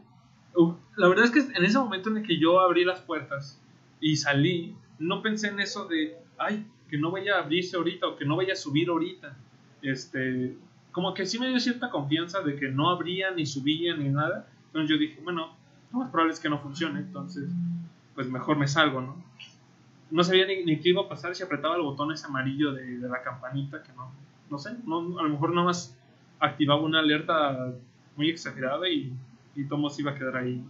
[0.96, 3.62] La verdad es que en ese momento en el que yo abrí las puertas
[4.00, 8.16] y salí, no pensé en eso de, ay, que no vaya a abrirse ahorita o
[8.16, 9.38] que no vaya a subir ahorita.
[9.84, 10.58] Este,
[10.92, 14.48] como que sí me dio cierta confianza de que no abría ni subía ni nada.
[14.68, 15.56] Entonces yo dije, bueno,
[15.96, 17.50] más probable es que no funcione, entonces,
[18.14, 19.16] pues mejor me salgo, ¿no?
[20.12, 23.00] No sabía ni, ni qué iba a pasar si apretaba el botón ese amarillo de,
[23.00, 24.12] de la campanita, que no,
[24.50, 25.98] no sé, no, a lo mejor nada más
[26.40, 27.74] activaba una alerta
[28.16, 29.14] muy exagerada y,
[29.56, 30.64] y Tomos iba a quedar ahí.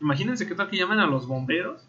[0.00, 1.86] Imagínense qué tal que llaman a los bomberos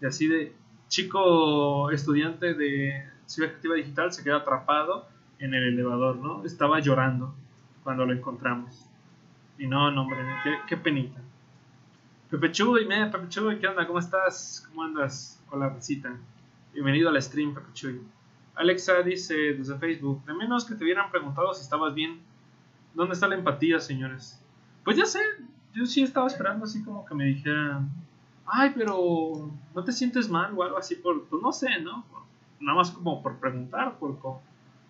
[0.00, 0.54] y así de
[0.88, 5.06] chico estudiante de Ciudad Digital se queda atrapado
[5.38, 6.44] en el elevador, ¿no?
[6.44, 7.34] Estaba llorando
[7.84, 8.86] cuando lo encontramos.
[9.58, 11.20] Y no, no, hombre, qué, qué penita.
[12.30, 13.84] Pepe Chuy, me, Pepe Chuy, ¿qué onda?
[13.88, 14.64] ¿Cómo estás?
[14.68, 15.42] ¿Cómo andas?
[15.50, 16.16] Hola, visita.
[16.72, 18.00] Bienvenido al stream, Pepe Chuy.
[18.54, 22.20] Alexa dice desde Facebook, de menos que te hubieran preguntado si estabas bien.
[22.94, 24.40] ¿Dónde está la empatía, señores?
[24.84, 25.18] Pues ya sé,
[25.74, 27.90] yo sí estaba esperando así como que me dijeran,
[28.46, 32.04] ay, pero no te sientes mal o algo así, por, pues no sé, ¿no?
[32.60, 34.16] Nada más como por preguntar, por,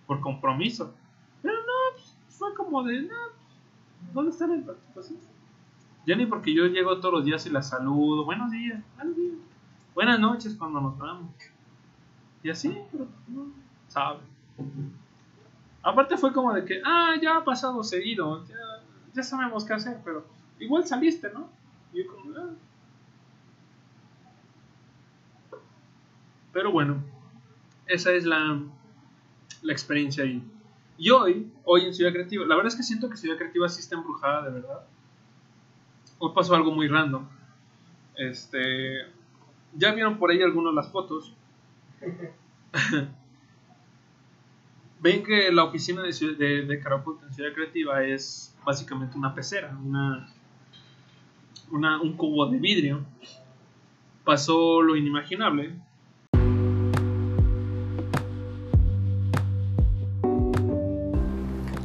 [0.07, 0.93] por compromiso.
[1.41, 3.15] Pero no, pues, fue como de, no,
[4.13, 5.11] ¿dónde está el pues,
[6.07, 9.35] Ya ni porque yo llego todos los días y la saludo, buenos días, buenos días,
[9.95, 11.31] buenas noches cuando nos vamos.
[12.43, 13.49] Y así, pero no,
[13.89, 14.21] sabe.
[15.83, 18.57] Aparte fue como de que, ah, ya ha pasado seguido, ya,
[19.15, 20.27] ya sabemos qué hacer, pero
[20.59, 21.49] igual saliste, ¿no?
[21.93, 22.51] Y yo como, ah.
[26.53, 27.03] Pero bueno,
[27.87, 28.61] esa es la,
[29.63, 30.43] la experiencia ahí.
[30.99, 33.81] Y hoy, hoy en Ciudad Creativa, la verdad es que siento que Ciudad Creativa sí
[33.81, 34.81] está embrujada, de verdad.
[36.21, 37.27] Hoy pasó algo muy random.
[38.17, 39.07] Este,
[39.75, 41.35] ya vieron por ahí algunas de las fotos.
[45.01, 49.35] Ven que la oficina de, Ciudad- de, de Carapulta en Ciudad Creativa es básicamente una
[49.35, 50.29] pecera, una,
[51.71, 53.01] una- un cubo de vidrio.
[54.25, 55.75] Pasó lo inimaginable.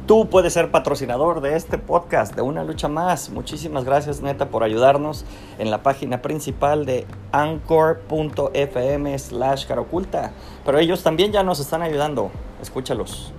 [0.06, 3.28] Tú puedes ser patrocinador de este podcast, de Una Lucha Más.
[3.30, 5.24] Muchísimas gracias, neta, por ayudarnos
[5.58, 10.32] en la página principal de anchor.fm slash caroculta.
[10.64, 12.30] Pero ellos también ya nos están ayudando.
[12.62, 13.32] Escúchalos.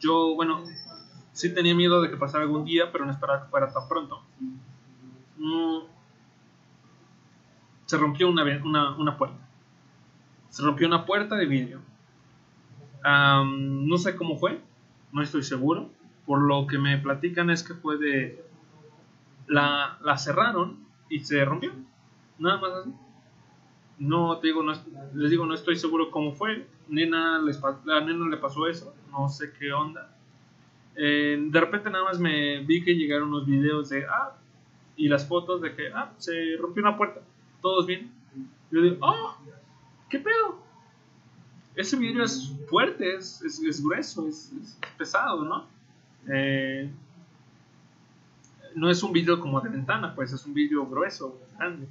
[0.00, 0.64] Yo, bueno,
[1.32, 4.22] sí tenía miedo de que pasara algún día, pero no esperaba que fuera tan pronto.
[5.36, 5.80] Mm,
[7.84, 9.36] se rompió una, una, una puerta.
[10.48, 11.93] Se rompió una puerta de vidrio.
[13.04, 14.60] Am, no sé cómo fue,
[15.12, 15.90] no estoy seguro.
[16.26, 18.44] Por lo que me platican es que fue de...
[19.46, 21.72] La, la cerraron y se rompió.
[22.38, 22.92] Nada más así.
[23.98, 24.82] No te digo, no, es-
[25.14, 26.66] les digo, no estoy seguro cómo fue.
[26.88, 28.94] Nena les, pa- a Nena le pasó eso.
[29.10, 30.10] No sé qué onda.
[30.96, 34.36] Eh, de repente nada más me vi que llegaron unos videos de ah
[34.96, 37.20] y las fotos de que ah se rompió una puerta.
[37.62, 38.12] Todos bien.
[38.72, 39.36] Yo digo, oh,
[40.10, 40.63] ¿qué pedo?
[41.76, 45.66] Ese vidrio es fuerte, es, es, es grueso, es, es pesado, ¿no?
[46.32, 46.88] Eh,
[48.74, 51.86] no es un vidrio como de ventana, pues es un vidrio grueso, grande.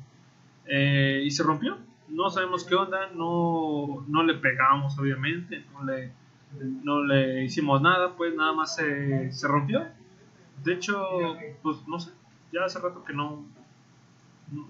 [0.65, 1.78] Eh, y se rompió.
[2.10, 6.12] No sabemos qué onda, no, no le pegamos, obviamente, no le,
[6.84, 9.86] no le hicimos nada, pues nada más se, se rompió.
[10.63, 11.02] De hecho,
[11.62, 12.12] pues no sé,
[12.52, 13.46] ya hace rato que no,
[14.52, 14.67] no,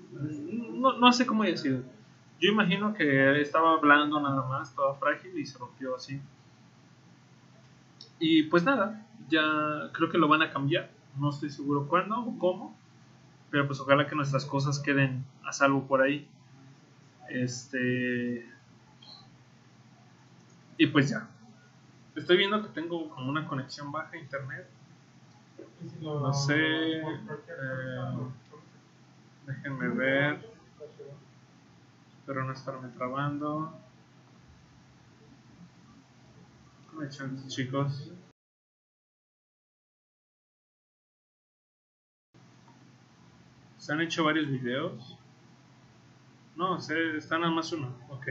[0.74, 1.82] no, no sé cómo haya sido.
[2.44, 6.20] Yo imagino que estaba hablando nada más, toda frágil y se rompió así.
[8.20, 9.42] Y pues nada, ya
[9.94, 10.92] creo que lo van a cambiar.
[11.18, 12.78] No estoy seguro cuándo o cómo.
[13.50, 16.28] Pero pues ojalá que nuestras cosas queden a salvo por ahí.
[17.30, 18.46] Este.
[20.78, 21.30] Y pues ya.
[22.14, 24.68] Estoy viendo que tengo como una conexión baja a internet.
[26.02, 26.56] No sé.
[26.58, 27.04] eh,
[29.48, 30.53] déjenme ver.
[32.24, 33.78] Espero no estarme trabando.
[36.90, 38.14] Conexión, chicos.
[43.78, 45.18] Se han hecho varios videos.
[46.56, 47.94] No, se, está nada más uno.
[48.08, 48.28] Ok.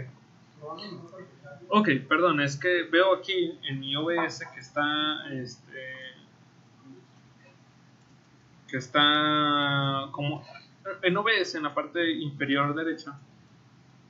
[1.69, 6.15] Ok, perdón, es que veo aquí en mi OBS que está este
[8.69, 10.43] que está como
[11.03, 13.21] en OBS en la parte inferior derecha.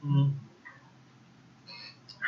[0.03, 0.31] Mm.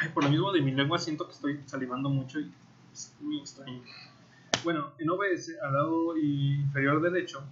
[0.01, 2.51] Ay, por lo mismo de mi lengua siento que estoy salivando mucho y
[2.93, 3.81] es muy extraño.
[4.63, 7.45] Bueno, en OBS al lado inferior derecho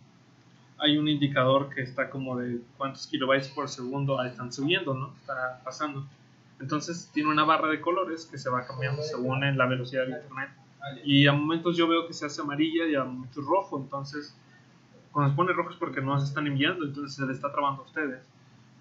[0.79, 5.15] hay un indicador que está como de cuántos kilobytes por segundo están subiendo, ¿no?
[5.21, 6.07] Está pasando.
[6.61, 10.51] Entonces tiene una barra de colores que se va cambiando según la velocidad del internet.
[11.05, 13.79] Y a momentos yo veo que se hace amarilla y a momentos rojo.
[13.79, 14.37] Entonces,
[15.13, 17.83] cuando se pone rojo es porque no se están enviando, entonces se le está trabando
[17.83, 18.21] a ustedes.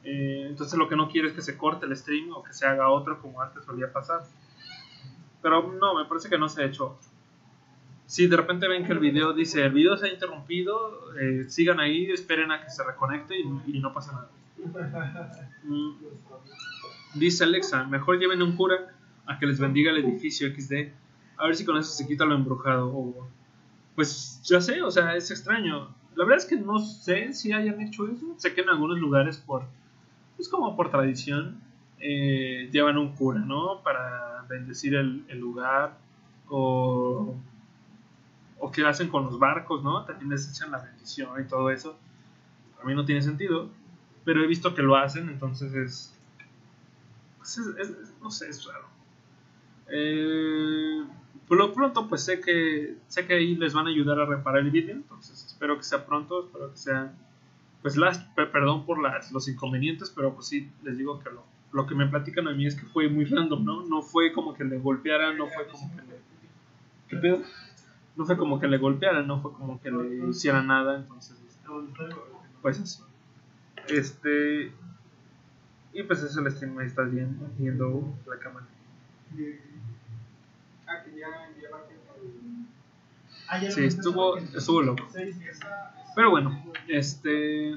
[0.04, 2.66] Eh, entonces lo que no quiero es que se corte el stream o que se
[2.66, 4.22] haga otro como antes solía pasar.
[5.42, 6.98] Pero no, me parece que no se ha hecho.
[8.06, 11.80] Si de repente ven que el video dice el video se ha interrumpido, eh, sigan
[11.80, 14.30] ahí, esperen a que se reconecte y, y no pasa nada.
[15.64, 15.92] Mm.
[17.16, 20.92] Dice Alexa, mejor lleven un cura a que les bendiga el edificio XD.
[21.38, 22.88] A ver si con eso se quita lo embrujado.
[22.90, 23.28] O,
[23.96, 25.94] pues ya sé, o sea, es extraño.
[26.16, 28.36] La verdad es que no sé si hayan hecho eso.
[28.38, 29.66] Sé que en algunos lugares por,
[30.42, 31.62] pues como por tradición,
[32.00, 33.84] eh, llevan un cura, ¿no?
[33.84, 36.00] Para bendecir el, lugar.
[36.50, 37.36] O,
[38.58, 40.04] o que hacen con los barcos, ¿no?
[40.04, 41.96] También les echan la bendición y todo eso.
[42.82, 43.70] A mí no tiene sentido.
[44.26, 46.18] Pero he visto que lo hacen, entonces es,
[47.38, 48.88] pues es- es- no sé, es raro.
[49.92, 51.04] Eh,
[51.48, 54.62] por lo pronto, pues sé que sé que ahí les van a ayudar a reparar
[54.62, 57.14] el vídeo, entonces espero que sea pronto, espero que sea,
[57.82, 61.44] pues las, pe- perdón por las, los inconvenientes, pero pues sí, les digo que lo,
[61.72, 63.84] lo que me platican a mí es que fue muy random, ¿no?
[63.86, 66.20] No fue como que le golpearan, no fue como que le...
[67.10, 67.42] ¿Qué pedo?
[68.16, 71.38] No fue como que le golpearan, no fue como que le hicieran nada, entonces,
[72.62, 73.02] pues así.
[73.88, 74.72] Este...
[75.94, 78.66] Y pues es el stream, ahí estás viendo, viendo la cámara.
[80.88, 81.82] Ah, que ya enviaron
[83.74, 85.08] Sí, estuvo, estuvo loco.
[86.16, 87.72] Pero bueno, este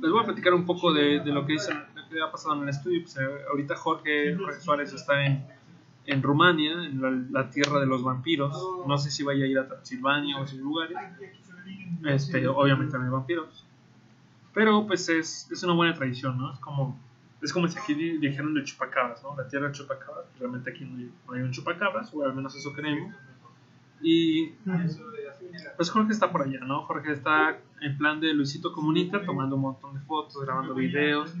[0.00, 2.56] les voy a platicar un poco de, de lo que dice, lo que ha pasado
[2.56, 3.02] en el estudio.
[3.02, 5.44] Pues, eh, ahorita Jorge, Jorge Suárez está en,
[6.06, 7.10] en Rumania, en la,
[7.42, 8.56] la tierra de los vampiros.
[8.86, 10.96] No sé si vaya a ir a Transilvania o a esos lugares.
[12.04, 13.64] Este, obviamente hay vampiros.
[14.54, 16.52] Pero pues es, es una buena tradición, ¿no?
[16.52, 16.98] Es como,
[17.42, 19.36] es como si aquí di- dijeran de chupacabras, ¿no?
[19.36, 20.26] La tierra del chupacabras.
[20.38, 23.14] Realmente aquí no hay, no hay un chupacabras, o al menos eso creemos.
[24.00, 24.52] Y
[25.76, 26.82] pues Jorge está por allá, ¿no?
[26.82, 31.34] Jorge está en plan de Luisito Comunica, tomando un montón de fotos, grabando videos,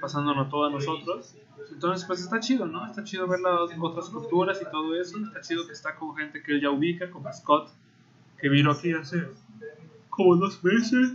[0.00, 1.34] pasándonos todo a nosotros.
[1.72, 2.86] Entonces, pues está chido, ¿no?
[2.86, 5.18] Está chido ver las otras culturas y todo eso.
[5.18, 7.70] Está chido que está con gente que él ya ubica, como Scott,
[8.38, 9.28] que vino aquí hace
[10.10, 11.12] como dos meses.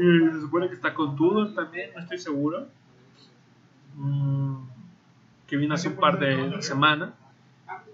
[0.00, 2.68] Y se supone que está con Tudor también, no estoy seguro.
[3.96, 4.56] Mm,
[5.46, 7.14] que vino hace un par de semanas.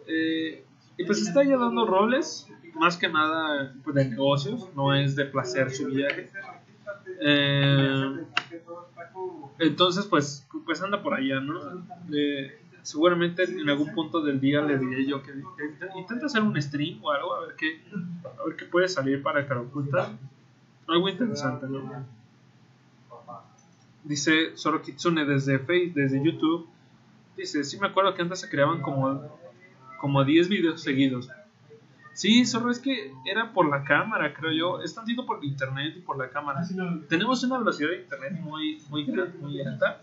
[0.07, 0.65] Eh,
[0.97, 5.25] y pues está ya dando roles, más que nada pues, de negocios, no es de
[5.27, 6.31] placer su viaje.
[7.21, 8.25] Eh,
[9.59, 11.85] entonces, pues, pues anda por allá, ¿no?
[12.83, 17.03] Seguramente en algún punto del día le diré yo que, que intenta hacer un stream
[17.03, 17.81] o algo, a ver qué,
[18.25, 20.13] a ver qué puede salir para Caraculta.
[20.87, 21.67] Algo interesante.
[24.03, 26.69] Dice Soro Kitsune desde Face, desde YouTube.
[27.39, 29.23] Dice, sí me acuerdo que antes se creaban como,
[29.99, 31.31] como 10 videos seguidos.
[32.15, 34.81] Sí, solo es que era por la cámara, creo yo.
[34.81, 36.61] Es tantito por internet y por la cámara.
[37.09, 40.01] Tenemos una velocidad de internet muy, muy, gran- muy alta,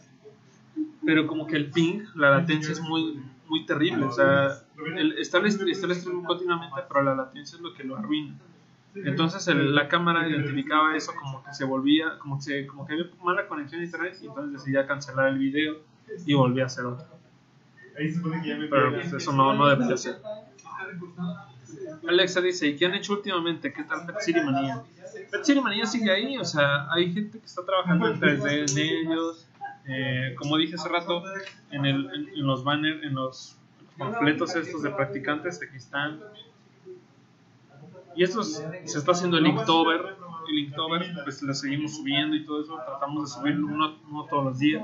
[1.06, 4.06] pero como que el ping, la latencia es muy, muy terrible.
[4.06, 4.50] O sea,
[4.98, 7.98] el, está, el, est- está el stream continuamente, pero la latencia es lo que lo
[7.98, 8.36] arruina.
[8.94, 12.94] Entonces el- la cámara identificaba eso como que se volvía, como que, se- como que
[12.94, 15.78] había mala conexión a internet y entonces decidía cancelar el video
[16.26, 17.06] y volvía a hacer otro.
[18.70, 20.18] Pero pues, eso no, no debería ser.
[22.08, 23.72] Alexa dice, ¿y qué han hecho últimamente?
[23.74, 24.84] ¿Qué tal Pet City Manía?
[25.32, 28.78] Pet City Manía sigue ahí, o sea, hay gente que está trabajando en 3D en
[28.78, 29.48] ellos.
[29.88, 31.24] Eh, como dije hace rato,
[31.72, 33.58] en, el, en, los banners, en los
[33.98, 36.20] panfletos estos de practicantes, aquí están.
[38.16, 40.18] Y estos se está haciendo el Inktober.
[40.50, 42.76] El Inktober, pues lo seguimos subiendo y todo eso.
[42.76, 44.84] Tratamos de subir uno, uno todos los días.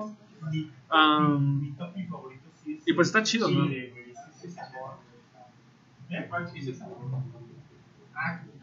[2.67, 3.65] Es y pues está chido, ¿no?
[3.67, 4.13] chile, güey.
[4.33, 4.97] Sí, sí, sabor.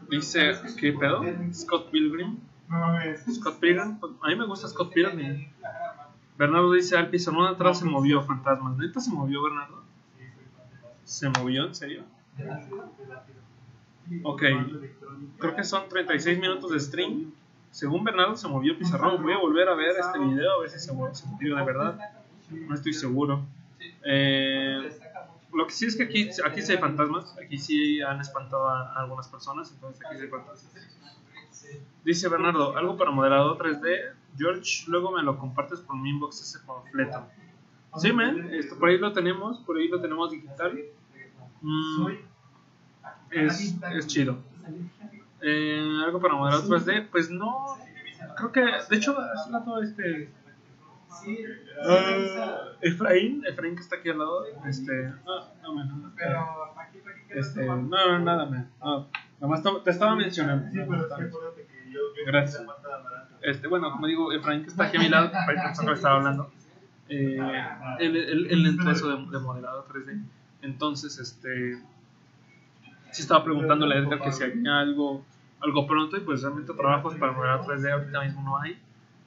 [0.09, 1.23] Dice, ¿qué pedo?
[1.53, 2.37] Scott Pilgrim.
[3.33, 3.97] Scott Pilgrim.
[3.99, 5.47] pues, A mí me gusta Scott Pilgrim.
[6.37, 8.77] Bernardo dice, al pizarrón atrás se movió, fantasmas.
[8.77, 9.83] ¿Neta se movió, Bernardo?
[11.03, 11.65] ¿Se movió?
[11.65, 12.03] ¿En serio?
[14.23, 14.43] Ok.
[15.39, 17.31] Creo que son 36 minutos de stream.
[17.71, 19.21] Según Bernardo se movió pizarrón.
[19.21, 21.63] Voy a volver a ver este video a ver si se movió, se movió de
[21.63, 21.99] verdad.
[22.51, 23.45] No estoy seguro.
[24.03, 24.89] Eh,
[25.55, 27.35] lo que sí es que aquí, aquí sí hay fantasmas.
[27.41, 29.71] Aquí sí han espantado a, algunas personas.
[29.71, 30.71] Entonces aquí sí hay fantasmas.
[32.03, 34.13] Dice Bernardo, algo para moderador 3D.
[34.37, 37.25] George, luego me lo compartes por mi inbox ese panfleto.
[37.97, 40.77] Sí, man, esto, por ahí lo tenemos, por ahí lo tenemos digital.
[41.61, 42.07] Mm,
[43.31, 44.37] es, es chido.
[45.41, 47.77] Eh, algo para moderador 3D, pues no.
[48.37, 49.51] Creo que, de hecho, hace
[49.83, 50.29] este.
[51.87, 55.13] Ah, Efraín, Efraín que está aquí al lado, este.
[55.25, 56.13] No, no, man,
[57.29, 58.69] este, no, nada, man.
[58.81, 59.07] No,
[59.39, 60.67] nomás to- te estaba mencionando.
[60.71, 61.99] Sí, pero es que acuérdate que yo.
[61.99, 62.63] yo Gracias.
[63.41, 65.31] Este, bueno, como digo, Efraín que está aquí a mi lado,
[65.69, 66.51] nosotros estaba hablando,
[67.09, 67.37] eh,
[67.99, 70.23] él, él, él entró eso de, de moderado 3D.
[70.63, 71.77] Entonces, este,
[73.11, 75.23] sí estaba preguntándole a Edgar que si había algo,
[75.61, 78.81] algo pronto y pues realmente trabajos para moderado 3D ahorita mismo no hay,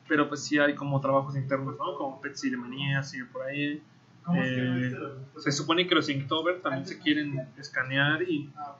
[0.09, 1.97] pero pues sí hay como trabajos internos, ¿no?
[1.97, 3.83] Como Pet City Manía, sigue por ahí.
[4.25, 4.91] ¿Cómo es Eh,
[5.35, 8.77] los- se supone que los Inktober también se quieren escanear y, Ah,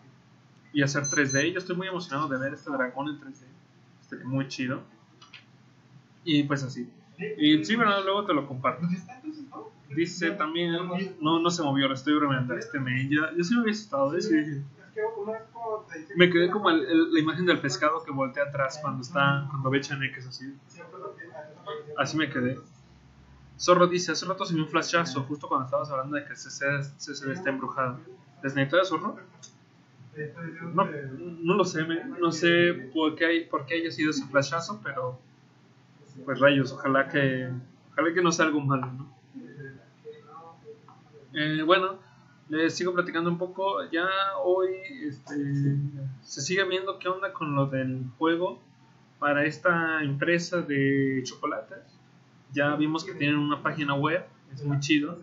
[0.73, 1.53] y hacer 3D.
[1.53, 3.47] Yo estoy muy emocionado de ver este dragón en 3D.
[4.03, 4.83] Este, muy chido.
[6.25, 6.89] Y pues así.
[7.39, 8.87] Y sí, bueno, luego te lo comparto.
[9.89, 10.73] Dice también,
[11.21, 12.55] no, no se movió, lo estoy bromeando.
[12.55, 14.21] Este men, ya, yo sí me había asustado, ¿eh?
[14.21, 14.37] Sí.
[14.39, 19.03] Es es Me quedé como el- el- la imagen del pescado que voltea atrás cuando
[19.03, 20.53] está, cuando ve chaneques así.
[21.99, 22.59] Así me quedé.
[23.59, 26.81] Zorro dice, hace rato se vio un flashazo justo cuando estabas hablando de que CCD,
[26.97, 27.99] CCD está embrujado.
[28.43, 29.17] ¿Les neta Zorro?
[30.75, 30.85] No,
[31.43, 34.81] no lo sé, me- no sé por qué, hay, por qué haya sido ese flashazo,
[34.83, 35.19] pero
[36.25, 37.49] pues rayos, ojalá que
[37.93, 39.19] ojalá que no sea algo malo, ¿no?
[41.35, 41.99] Eh, bueno,
[42.49, 43.85] les sigo platicando un poco.
[43.91, 44.07] Ya
[44.43, 44.71] hoy
[45.03, 45.77] este,
[46.23, 48.61] se sigue viendo qué onda con lo del juego
[49.19, 51.79] para esta empresa de chocolates.
[52.53, 55.19] Ya vimos que tienen una página web, es muy chido.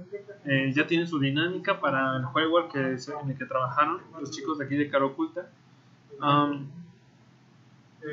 [0.46, 4.32] Eh, ya tienen su dinámica para el juego al que, en el que trabajaron los
[4.32, 5.50] chicos de aquí de Cara Oculta.
[6.22, 6.68] Um,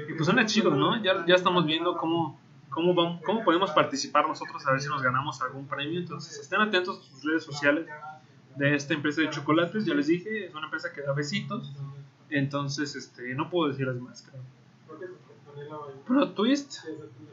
[0.09, 1.03] y pues suena chido, ¿no?
[1.03, 5.03] Ya, ya estamos viendo cómo, cómo, vamos, cómo podemos participar nosotros a ver si nos
[5.03, 6.01] ganamos algún premio.
[6.01, 7.87] Entonces estén atentos a sus redes sociales
[8.57, 9.85] de esta empresa de chocolates.
[9.85, 11.71] Ya les dije, es una empresa que da besitos.
[12.31, 14.43] Entonces, este, no puedo decirles más, creo.
[16.07, 16.79] Pro Twist.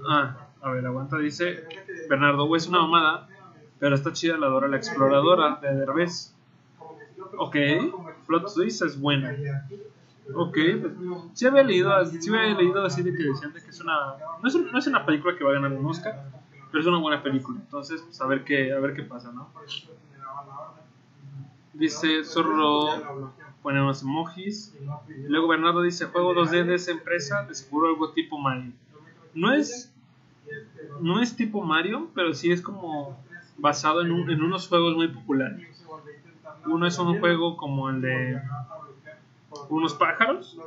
[0.07, 1.63] Ah, a ver, aguanta, dice
[2.09, 3.27] Bernardo, es una mamada,
[3.79, 6.33] pero está chida la Dora la Exploradora de Derbez.
[7.37, 7.55] Ok,
[8.27, 9.35] Plot Twist es buena.
[10.35, 10.93] Ok, pues,
[11.33, 14.47] sí había leído, sí había leído así de que decían de que es una, no
[14.47, 16.31] es, un- no es una película que va a ganar un Oscar,
[16.71, 17.59] pero es una buena película.
[17.59, 19.49] Entonces, pues a ver qué, a ver qué pasa, ¿no?
[21.73, 24.73] Dice Zorro, pone unos emojis.
[25.27, 28.71] Luego Bernardo dice, juego 2D de esa empresa, de seguro algo tipo Mario.
[29.33, 29.91] No es,
[30.99, 33.17] no es tipo Mario, pero sí es como
[33.57, 35.67] basado en, un- en unos juegos muy populares.
[36.65, 38.41] Uno es un juego como el de
[39.69, 40.57] unos pájaros,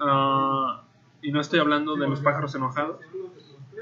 [0.00, 0.82] ah,
[1.22, 3.00] y no estoy hablando de los pájaros enojados.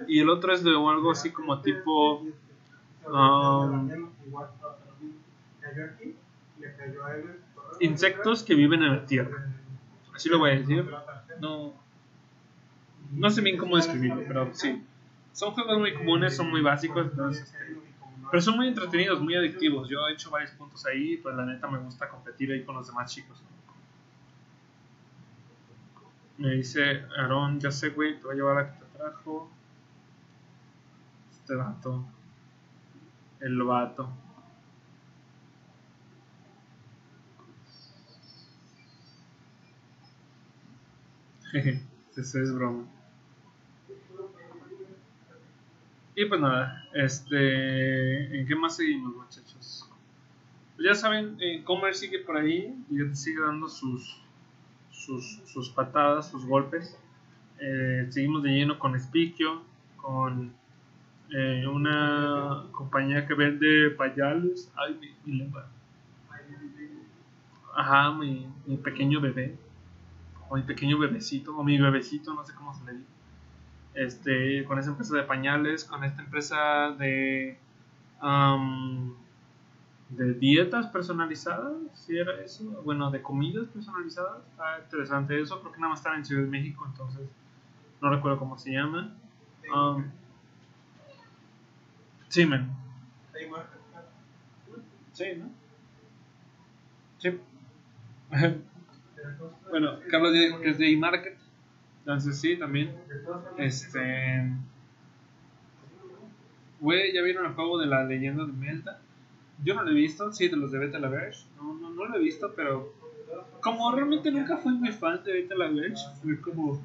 [0.09, 2.25] Y el otro es de algo así como tipo
[3.13, 3.87] ah,
[7.81, 9.47] insectos que viven en la tierra.
[10.15, 10.85] Así lo voy a decir.
[11.41, 11.75] No,
[13.13, 14.85] no sé bien cómo describirlo, pero sí.
[15.33, 17.81] Son juegos muy comunes, son muy básicos, entonces, este,
[18.31, 19.89] pero son muy entretenidos, muy adictivos.
[19.89, 22.87] Yo he hecho varios puntos ahí, pues la neta me gusta competir ahí con los
[22.89, 23.43] demás chicos.
[26.39, 29.51] Me dice Aaron, ya sé, güey, te voy a llevar a que te trajo.
[31.33, 32.05] Este vato.
[33.41, 34.11] El vato.
[42.17, 42.85] eso es broma.
[46.15, 49.89] Y pues nada, este, ¿en qué más seguimos, muchachos?
[50.75, 54.21] Pues ya saben, eh, Comer sigue por ahí y sigue dando sus,
[54.91, 56.99] sus, sus patadas, sus golpes.
[57.61, 59.63] Eh, seguimos de lleno con Spikio,
[59.97, 60.53] con
[61.31, 64.73] eh, una compañía que vende payales.
[64.77, 65.53] Ay, mi, mi.
[67.77, 69.57] Ajá, mi pequeño bebé
[70.49, 73.11] o mi pequeño bebecito, o mi bebecito, no sé cómo se le dice.
[73.95, 77.59] Este, con esa empresa de pañales, con esta empresa de
[78.21, 79.15] am,
[80.11, 85.81] de dietas personalizadas, si era eso, bueno, de comidas personalizadas, está interesante eso, creo que
[85.81, 87.29] nada más están en Ciudad de México, entonces
[88.01, 89.13] no recuerdo cómo se llama.
[89.75, 90.11] Am,
[92.29, 92.71] sí, man.
[95.13, 95.51] Sí, ¿no?
[97.19, 97.41] Sí.
[99.71, 101.37] Bueno, Carlos que es de eMarket.
[102.01, 102.95] Entonces sí, también.
[103.59, 104.51] Este.
[106.81, 109.01] Güey, ¿ya vieron el juego de la leyenda de Melta?
[109.63, 111.11] Yo no lo he visto, sí, de los de Beta la.
[111.57, 112.95] No, no, no lo he visto, pero.
[113.61, 115.71] Como realmente nunca fui muy fan de Beta la
[116.23, 116.81] fue como.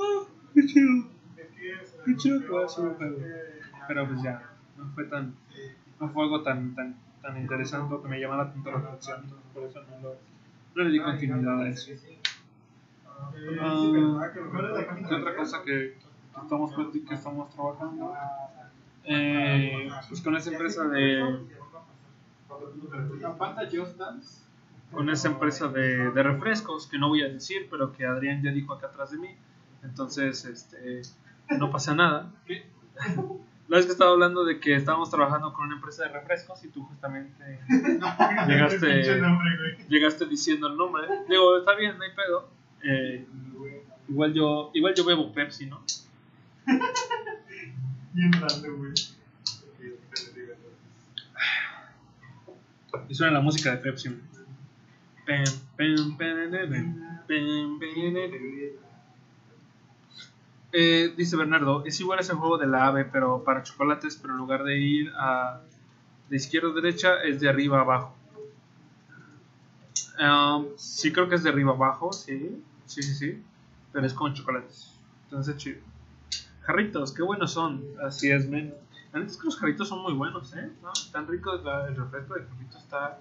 [0.00, 0.24] Ah,
[0.54, 1.04] qué chido.
[2.04, 2.96] Qué chido que va a ser.
[3.86, 5.34] Pero pues ya, no fue tan.
[6.00, 9.22] No fue algo tan, tan, tan interesante que me llamara tanto la atención.
[9.54, 10.31] Por eso no lo.
[10.74, 11.92] No le di continuidad a eso.
[13.60, 18.14] Ah, ¿Qué otra cosa que, que estamos, que estamos trabajando?
[19.04, 21.46] Eh, pues con esa empresa de.
[24.92, 28.50] Con esa empresa de, de refrescos que no voy a decir, pero que Adrián ya
[28.52, 29.36] dijo acá atrás de mí.
[29.82, 31.02] Entonces, este,
[31.58, 32.30] no pasa nada.
[33.72, 36.68] La vez que estaba hablando de que estábamos trabajando con una empresa de refrescos y
[36.68, 37.58] tú justamente
[38.46, 39.02] llegaste,
[39.88, 41.04] llegaste diciendo el nombre.
[41.26, 42.50] Digo, está bien, no hay pedo.
[42.84, 43.26] Eh,
[44.10, 45.82] igual yo igual yo bebo Pepsi, ¿no?
[48.12, 48.92] Bien raro, güey.
[53.08, 54.10] Y suena la música de Pepsi.
[55.24, 55.44] Pem,
[55.78, 56.68] pem, pem, pem, pem,
[57.26, 58.72] pem, pem.
[60.72, 64.38] Eh, dice Bernardo, es igual ese juego de la ave, pero para chocolates, pero en
[64.38, 65.60] lugar de ir a
[66.30, 68.14] de izquierda a derecha, es de arriba a abajo.
[70.18, 73.42] Um, sí, creo que es de arriba a abajo, sí, sí, sí, sí,
[73.92, 74.94] pero es con chocolates.
[75.24, 75.80] Entonces, chido.
[76.62, 77.84] Jarritos, qué buenos son.
[78.02, 78.74] Así es, men.
[79.12, 80.70] La neta es que los jarritos son muy buenos, ¿eh?
[80.82, 80.90] ¿No?
[81.10, 83.20] Tan rico el refresco de jarrito está.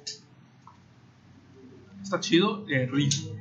[2.01, 3.37] Está chido, eh, rico.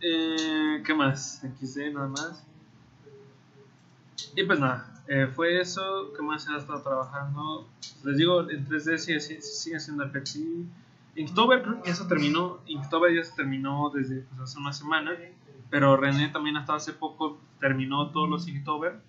[0.00, 1.42] Eh, ¿Qué más?
[1.60, 2.44] XD nada más.
[4.34, 6.12] Y pues nada, eh, fue eso.
[6.16, 7.68] ¿Qué más he estado trabajando?
[8.04, 10.66] Les digo, en 3D sigue, sigue, siendo Pepsi.
[11.16, 12.60] Inktober creo ya se terminó.
[12.66, 15.12] Inktober ya se terminó desde pues, hace una semana.
[15.70, 19.00] Pero René también hasta hace poco terminó todos los Inktober.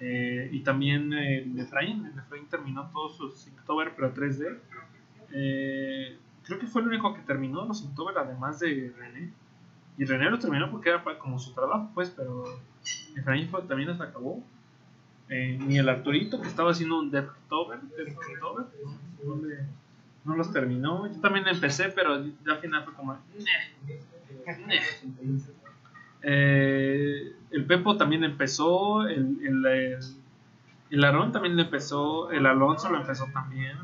[0.00, 2.06] Eh, y también eh, el Efraín.
[2.06, 4.58] El Efraín terminó todos sus Inktober, pero 3D.
[5.32, 9.32] Eh, creo que fue el único que terminó los Inktober, además de René.
[9.96, 12.44] Y René lo terminó porque era como su trabajo, pues, pero
[13.16, 14.42] Efraín fue- también hasta acabó.
[15.28, 18.66] Eh, ni el Arturito, que estaba haciendo un Devtober, Devtober,
[19.24, 19.40] no,
[20.24, 21.06] no los terminó.
[21.06, 23.18] Yo también empecé, pero al final fue como.
[26.26, 29.98] Eh, el Pepo también empezó, el, el,
[30.90, 33.76] el, Aarón también empezó, el Alonso lo empezó también,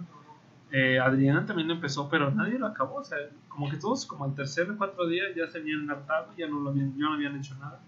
[0.72, 3.18] eh, Adriana también empezó, pero nadie lo acabó, o sea,
[3.48, 6.60] como que todos como al tercer o cuatro días ya se habían hartado, ya no,
[6.60, 7.78] lo habían, ya no habían hecho nada.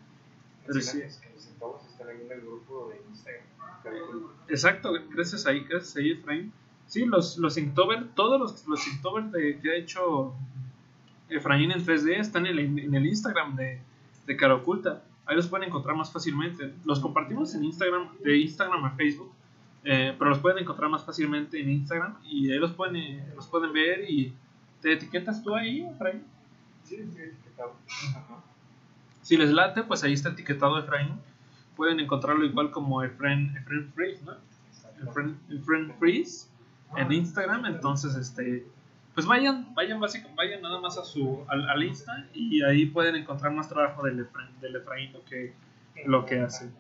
[0.71, 1.01] Sí,
[1.59, 3.43] Todos están ahí en el grupo de Instagram.
[4.49, 6.53] exacto, gracias ahí, gracias ahí, Efraín.
[6.87, 10.35] Sí, los, los Inktober, todos los, los Inktober de, que ha hecho
[11.29, 13.81] Efraín en 3D están en el, en el Instagram de,
[14.27, 15.03] de Cara Oculta.
[15.25, 16.75] Ahí los pueden encontrar más fácilmente.
[16.85, 19.33] Los compartimos en Instagram, de Instagram a Facebook,
[19.85, 23.47] eh, pero los pueden encontrar más fácilmente en Instagram y ahí los pueden, eh, los
[23.47, 24.35] pueden ver y
[24.81, 26.25] te etiquetas tú ahí, Efraín.
[26.85, 27.75] Sí, sí, etiquetado.
[28.17, 28.43] Ajá.
[29.23, 31.21] Si les late, pues ahí está etiquetado Efraín.
[31.77, 34.35] Pueden encontrarlo igual como Efraín, Efraín Freeze, ¿no?
[35.09, 36.49] Efraín, Efraín Freeze
[36.97, 37.65] en Instagram.
[37.67, 38.67] Entonces, este,
[39.15, 43.17] pues vayan, vayan básico, vayan nada más a su, al, al Insta y ahí pueden
[43.17, 45.55] encontrar más trabajo del Efraín, del Efraín lo que,
[46.07, 46.71] lo que hace.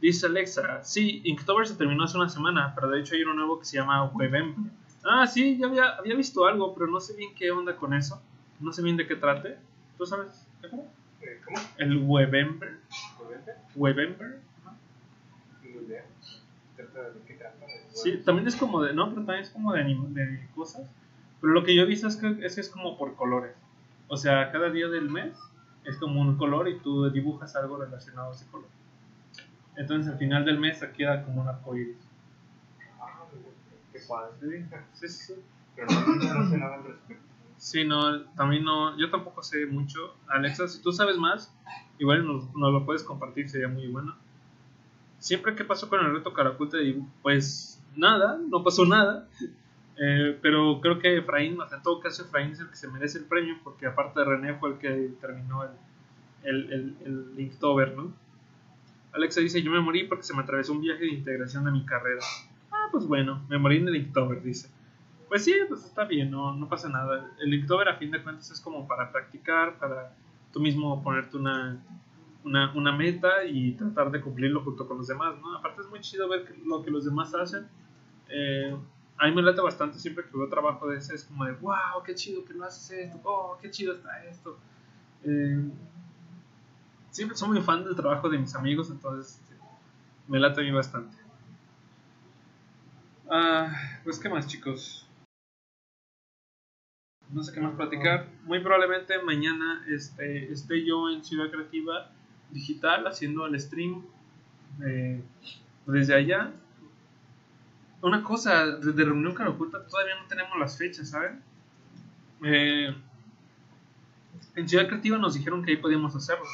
[0.00, 3.58] Dice Alexa, sí, Inktober se terminó hace una semana, pero de hecho hay uno nuevo
[3.58, 4.70] que se llama Webember.
[5.02, 8.20] Ah, sí, ya había, había visto algo, pero no sé bien qué onda con eso.
[8.60, 9.56] No sé bien de qué trate.
[9.96, 10.46] ¿Tú sabes?
[10.62, 10.80] Efra?
[11.44, 11.58] ¿Cómo?
[11.78, 12.78] El Webember.
[13.74, 14.40] Webember.
[17.92, 18.92] Sí, también es como de.
[18.92, 20.88] No, pero también es como de, anim- de cosas.
[21.40, 23.54] Pero lo que yo he visto es que es, que es como por colores.
[24.08, 25.36] O sea, cada día del mes
[25.84, 28.68] es como un color y tú dibujas algo relacionado a ese color.
[29.76, 31.96] Entonces al final del mes queda como un arcoíris.
[33.00, 33.24] Ah,
[33.92, 34.66] qué padre.
[34.94, 35.34] Sí, sí, sí.
[35.76, 37.22] Pero no, no sé nada al respecto.
[37.64, 40.14] Sí, no, también no, yo tampoco sé mucho.
[40.28, 41.50] Alexa, si tú sabes más,
[41.98, 44.14] igual nos, nos lo puedes compartir, sería muy bueno.
[45.18, 46.34] Siempre que pasó con el reto
[46.76, 49.26] digo, pues nada, no pasó nada.
[49.96, 53.24] Eh, pero creo que Efraín, en todo caso, Efraín es el que se merece el
[53.24, 55.70] premio, porque aparte de René fue el que terminó el,
[56.42, 56.96] el, el,
[57.34, 58.12] el Inktober, ¿no?
[59.14, 61.86] Alexa dice, yo me morí porque se me atravesó un viaje de integración de mi
[61.86, 62.20] carrera.
[62.70, 64.68] Ah, pues bueno, me morí en el Inktober, dice.
[65.34, 67.28] Pues sí, pues está bien, no, no pasa nada.
[67.40, 70.14] El Inktober a fin de cuentas es como para practicar, para
[70.52, 71.76] tú mismo ponerte una,
[72.44, 75.56] una, una meta y tratar de cumplirlo junto con los demás, ¿no?
[75.56, 77.66] Aparte es muy chido ver lo que los demás hacen.
[78.28, 78.76] Eh,
[79.18, 82.00] a mí me late bastante siempre que veo trabajo de ese, es como de, wow,
[82.06, 84.56] qué chido que lo haces esto, oh, qué chido está esto.
[85.24, 85.68] Eh,
[87.10, 89.56] siempre soy muy fan del trabajo de mis amigos, entonces este,
[90.28, 91.16] me late a mí bastante.
[93.28, 93.72] Ah,
[94.04, 95.03] pues, ¿qué más, chicos?
[97.34, 98.28] No sé qué más platicar.
[98.44, 102.12] Muy probablemente mañana este, esté yo en Ciudad Creativa
[102.52, 104.04] Digital haciendo el stream
[104.86, 105.20] eh,
[105.84, 106.52] desde allá.
[108.02, 111.42] Una cosa, desde Reunión Cara Oculta todavía no tenemos las fechas, ¿saben?
[112.44, 112.94] Eh,
[114.54, 116.44] en Ciudad Creativa nos dijeron que ahí podíamos hacerlo.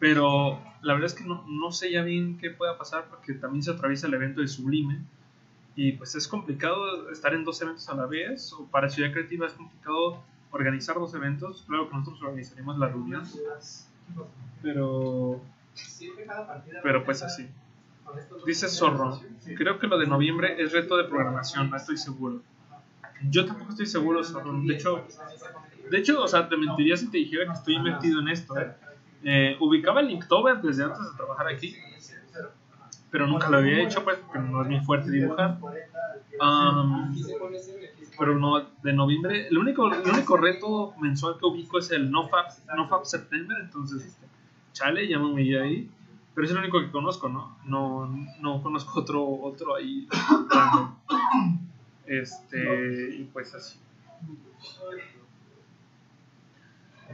[0.00, 3.62] Pero la verdad es que no, no sé ya bien qué pueda pasar porque también
[3.62, 4.98] se atraviesa el evento de Sublime.
[5.76, 8.52] Y pues es complicado estar en dos eventos a la vez.
[8.52, 11.64] O para Ciudad Creativa es complicado organizar dos eventos.
[11.66, 13.24] Claro que nosotros organizaremos la reunión.
[14.62, 15.40] Pero,
[16.82, 17.48] pero pues así.
[18.46, 19.20] Dice Zorro,
[19.56, 22.42] creo que lo de noviembre es reto de programación, no estoy seguro.
[23.30, 24.60] Yo tampoco estoy seguro, Zorro.
[24.62, 25.06] De hecho,
[25.90, 28.58] de hecho, o sea, te mentiría si te dijera que estoy metido en esto.
[28.58, 28.72] ¿eh?
[29.24, 31.74] Eh, ubicaba el Inktober desde antes de trabajar aquí,
[33.14, 35.60] pero nunca lo había hecho, pues, porque no es mi fuerte dibujar.
[38.18, 42.50] Pero no, de noviembre, el único, el único reto mensual que ubico es el NoFap,
[42.74, 44.18] NoFap September, entonces,
[44.72, 45.88] chale, llámame ahí.
[46.34, 47.56] Pero es el único que conozco, ¿no?
[47.64, 48.08] No,
[48.40, 50.08] no conozco otro, otro ahí.
[52.06, 53.78] Este, y pues así.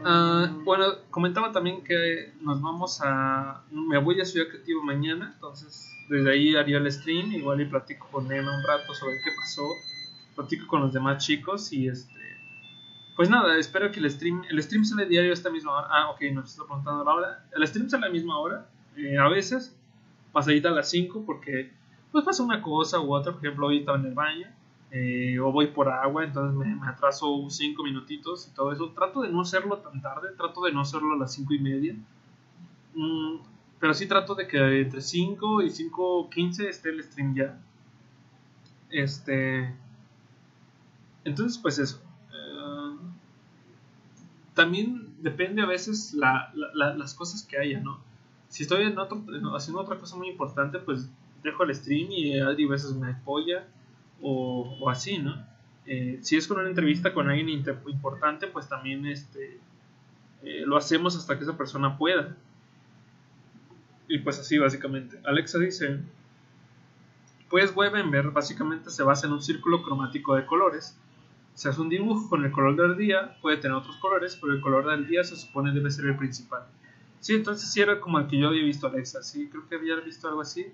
[0.05, 3.63] Ah, bueno, comentaba también que nos vamos a.
[3.71, 8.09] Me voy a Ciudad Creativa mañana, entonces Desde ahí haría el stream, igual y platico
[8.11, 9.63] con Nena un rato sobre qué pasó.
[10.35, 12.15] Platico con los demás chicos y este.
[13.17, 14.43] Pues nada, espero que el stream.
[14.49, 15.89] El stream sale diario a esta misma hora.
[15.91, 17.45] Ah, ok, nos está preguntando la hora.
[17.55, 18.67] El stream sale a la misma hora.
[18.97, 19.77] eh, a veces,
[20.33, 21.71] pasadita a las 5, porque
[22.11, 23.33] pues pasa una cosa u otra.
[23.33, 24.47] Por ejemplo, hoy estaba en el baño.
[24.93, 28.91] Eh, o voy por agua, entonces me, atraso 5 minutitos y todo eso.
[28.91, 31.95] Trato de no hacerlo tan tarde, trato de no hacerlo a las 5 y media.
[32.95, 33.37] Mm,
[33.79, 37.59] pero sí trato de que entre 5 y 5.15 esté el stream ya.
[38.91, 39.75] Este.
[41.25, 42.03] Entonces, pues eso.
[42.33, 42.97] Eh,
[44.55, 48.01] también depende a veces la, la- la- las cosas que haya, ¿no?
[48.49, 49.23] Si estoy en otro,
[49.57, 51.09] haciendo otra cosa muy importante, pues
[51.43, 53.67] dejo el stream y Adri a veces me apoya
[54.23, 55.45] o, así, ¿no?
[55.87, 59.59] Eh, si es con una entrevista con alguien importante, pues también este,
[60.43, 62.37] eh, lo hacemos hasta que esa persona pueda.
[64.09, 65.21] Y pues así básicamente.
[65.25, 66.01] Alexa dice,
[67.49, 70.97] pues Webenberg básicamente se basa en un círculo cromático de colores.
[71.55, 74.61] Se hace un dibujo con el color del día, puede tener otros colores, pero el
[74.61, 76.63] color del día se supone debe ser el principal.
[77.21, 79.97] Sí, entonces sí era como el que yo había visto Alexa, sí, creo que había
[79.97, 80.67] visto algo así.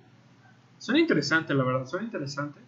[0.79, 2.61] Suena interesante, la verdad, suena interesante.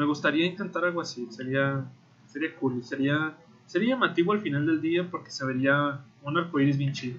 [0.00, 1.84] Me gustaría intentar algo así, sería,
[2.26, 3.36] sería cool, sería,
[3.66, 7.18] sería llamativo al final del día porque se vería un arcoíris bien chido.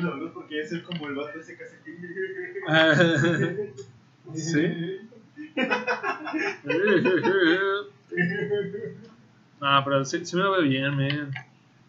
[0.00, 1.76] Luz porque es el como el vato ese hace
[4.36, 5.00] sí.
[9.60, 11.32] No, pero sí, sí me lo veo bien, man.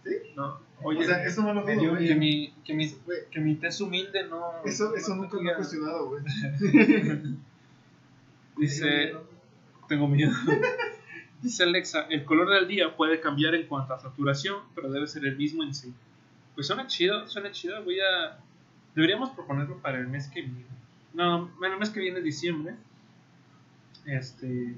[0.04, 0.16] ¿Sí?
[0.36, 0.60] No.
[0.82, 2.92] O Oye, sea, eso no lo que, dudo, que mi, que, mi,
[3.30, 4.54] que mi tez humilde no.
[4.66, 6.24] Eso, eso no nunca lo he cuestionado, güey.
[8.58, 9.14] Dice,
[9.90, 10.32] tengo miedo.
[11.42, 15.26] Dice Alexa, el color del día puede cambiar en cuanto a saturación, pero debe ser
[15.26, 15.94] el mismo en sí.
[16.56, 17.84] Pues suena chido, suena chido.
[17.84, 18.38] Voy a,
[18.96, 20.66] deberíamos proponerlo para el mes que viene.
[21.14, 22.76] No, bueno, el mes que viene es diciembre.
[24.06, 24.76] Este,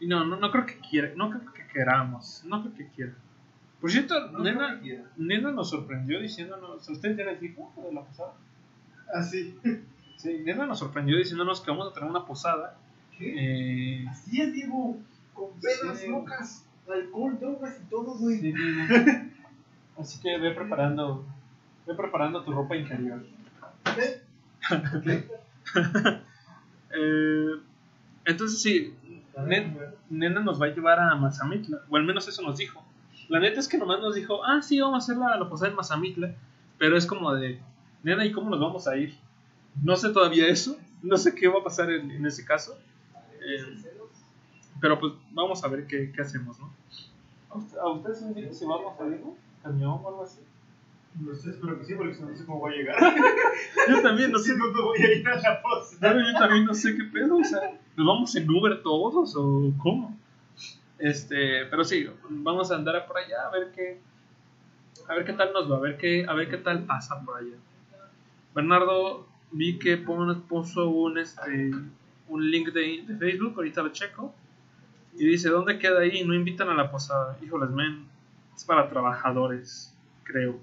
[0.00, 3.12] y no, no, no creo que quiera, no creo que queramos, no creo que quiera.
[3.80, 4.80] Por cierto, No nena,
[5.16, 8.32] nena nos sorprendió diciéndonos, ¿a ustedes ya les dijo de la posada?
[9.14, 9.58] Ah, sí.
[10.16, 12.78] Sí, nena nos sorprendió diciéndonos que vamos a tener una posada.
[13.18, 14.00] ¿Qué?
[14.02, 14.98] Eh, Así es, Diego.
[15.34, 16.08] Con pedas Sí.
[16.08, 18.40] locas, alcohol, drogas y todo, güey.
[18.40, 18.54] Sí,
[19.98, 21.24] Así que ve preparando,
[21.86, 23.24] ve preparando tu ropa interior.
[23.98, 24.22] ¿Eh?
[26.96, 27.50] Eh,
[28.24, 28.94] entonces sí,
[29.36, 29.76] Nen-
[30.10, 32.84] Nena nos va a llevar a Mazamitla, o al menos eso nos dijo.
[33.28, 35.70] La neta es que nomás nos dijo, ah, sí, vamos a hacer la, la posada
[35.70, 36.34] en Mazamitla,
[36.78, 37.58] pero es como de,
[38.04, 39.16] Nena, ¿y cómo nos vamos a ir?
[39.82, 42.78] No sé todavía eso, no sé qué va a pasar en, en ese caso,
[43.46, 43.82] eh,
[44.80, 46.70] pero pues vamos a ver qué, qué hacemos, ¿no?
[47.50, 49.36] ¿A, usted- a ustedes les dijo si vamos a ir, no?
[49.62, 50.40] ¿Camión o algo así?
[51.20, 52.96] No sé, espero que sí, porque si no, no sé cómo voy a llegar.
[53.88, 54.52] Yo también no sé.
[54.52, 55.62] Si no, no voy a ir a la.
[56.00, 57.60] Claro, yo también no sé qué pedo, o sea,
[57.96, 60.16] ¿nos vamos en Uber todos o cómo?
[60.98, 64.00] Este, pero sí, vamos a andar por allá a ver qué
[65.08, 67.38] a ver qué tal nos va, a ver qué a ver qué tal pasa por
[67.38, 67.56] allá.
[68.54, 71.70] Bernardo vi que puso un este
[72.28, 74.34] un link de, de Facebook, ahorita lo checo.
[75.16, 76.24] Y dice, ¿dónde queda ahí?
[76.24, 77.38] No invitan a la posada.
[77.42, 78.06] Híjoles, men,
[78.54, 80.58] es para trabajadores, creo.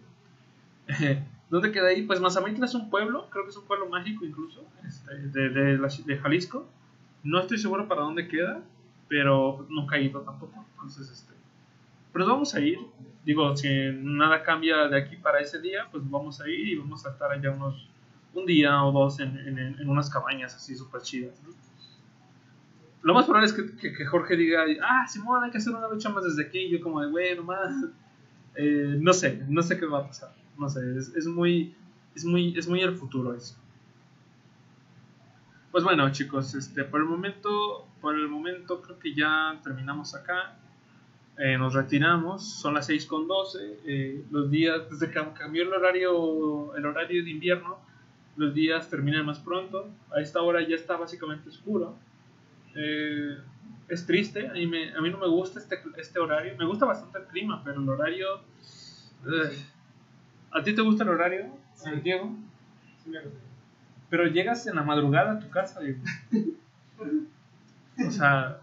[1.50, 2.04] ¿Dónde queda ahí?
[2.04, 6.66] Pues Mazamitla es un pueblo, creo que es un pueblo mágico incluso, este, de, Jalisco.
[7.24, 8.62] No estoy seguro para dónde queda,
[9.10, 10.66] pero nunca he ido tampoco.
[10.76, 11.34] Entonces, este,
[12.14, 12.80] pero vamos a ir.
[13.26, 17.06] Digo, si nada cambia de aquí para ese día, pues vamos a ir y vamos
[17.06, 17.90] a estar allá unos
[18.34, 21.42] un día o dos en, en, en unas cabañas así súper chidas.
[21.44, 21.54] ¿no?
[23.04, 26.10] Lo más probable es que, que, Jorge diga, ah, Simón, hay que hacer una lucha
[26.10, 26.70] más desde aquí.
[26.70, 27.74] Yo como de, güey, nomás.
[28.56, 30.36] Eh, no sé, no sé qué va a pasar.
[30.58, 31.74] No sé, es, es muy,
[32.16, 33.56] es muy, es muy el futuro eso.
[35.72, 40.58] Pues bueno, chicos, este, por el momento, por el momento creo que ya terminamos acá.
[41.38, 43.80] Eh, nos retiramos, son las 6 con 12.
[43.86, 47.80] eh, los días, desde que cambió el horario, el horario de invierno,
[48.38, 49.90] los días terminan más pronto.
[50.16, 51.96] A esta hora ya está básicamente oscuro.
[52.76, 53.38] Eh,
[53.90, 56.56] es triste, a mí, me- a mí no me gusta este, este horario.
[56.58, 58.28] Me gusta bastante el clima, pero el horario.
[59.26, 59.52] ugh.
[60.54, 61.46] ¿A ti te gusta el horario,
[61.86, 62.36] eh, Diego?
[64.10, 66.00] Pero llegas en la madrugada a tu casa, Diego.
[68.08, 68.60] O sea,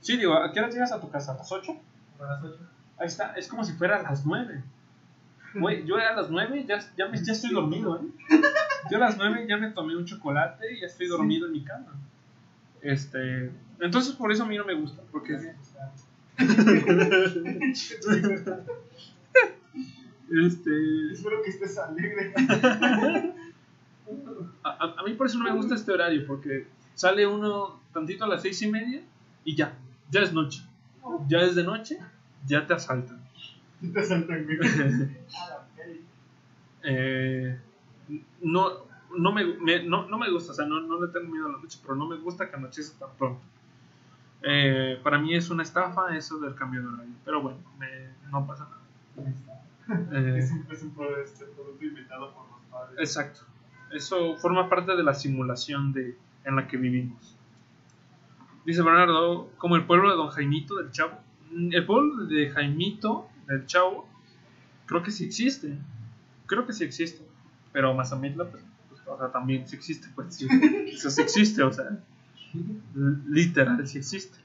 [0.00, 1.32] sí, digo, ¿a qué hora llegas a tu casa?
[1.32, 1.72] ¿A las 8?
[2.20, 2.58] A las 8.
[2.98, 4.62] Ahí está, es como si fuera a las 9.
[5.54, 8.06] Güey, yo a las 9 ya, ya, me- ya estoy dormido, ¿eh?
[8.90, 11.62] Yo a las 9 ya me tomé un chocolate y ya estoy dormido en mi
[11.64, 11.94] cama.
[12.80, 13.50] Este,
[13.80, 15.34] entonces por eso a mí no me gusta, porque
[20.30, 22.32] este, Espero que estés alegre.
[24.64, 28.24] A, a- a mí por eso no me gusta este horario, porque sale uno tantito
[28.24, 29.00] a las seis y media
[29.44, 29.74] y ya,
[30.10, 30.62] ya es noche.
[31.28, 31.98] Ya es de noche,
[32.46, 33.21] ya te asaltan.
[33.92, 35.16] Te güey.
[36.84, 37.58] Eh,
[38.42, 38.70] no,
[39.16, 41.52] no, me, me- no, no me gusta, o sea, no, no le tengo miedo a
[41.52, 43.40] la noche, pero no me gusta que anochece tan pronto.
[44.42, 47.58] Eh, para mí es una estafa eso del cambio de horario, pero bueno,
[48.30, 49.32] no pasa nada.
[50.12, 52.98] Eh, Es un, es un este producto inventado por los padres.
[53.00, 53.40] Exacto.
[53.90, 57.36] Eso forma parte de la simulación de, en la que vivimos.
[58.64, 61.18] Dice Bernardo, como el pueblo de Don Jaimito del Chavo.
[61.50, 64.08] Mm, El pueblo de Jaimito del Chavo,
[64.86, 65.78] creo que sí existe.
[66.46, 67.22] Creo que sí existe.
[67.72, 70.46] Pero Mazamitla, pues, pues, o sea, también sí existe, pues sí.
[70.92, 71.98] Eso sí existe, o sea.
[73.28, 74.38] Literal, sí existe.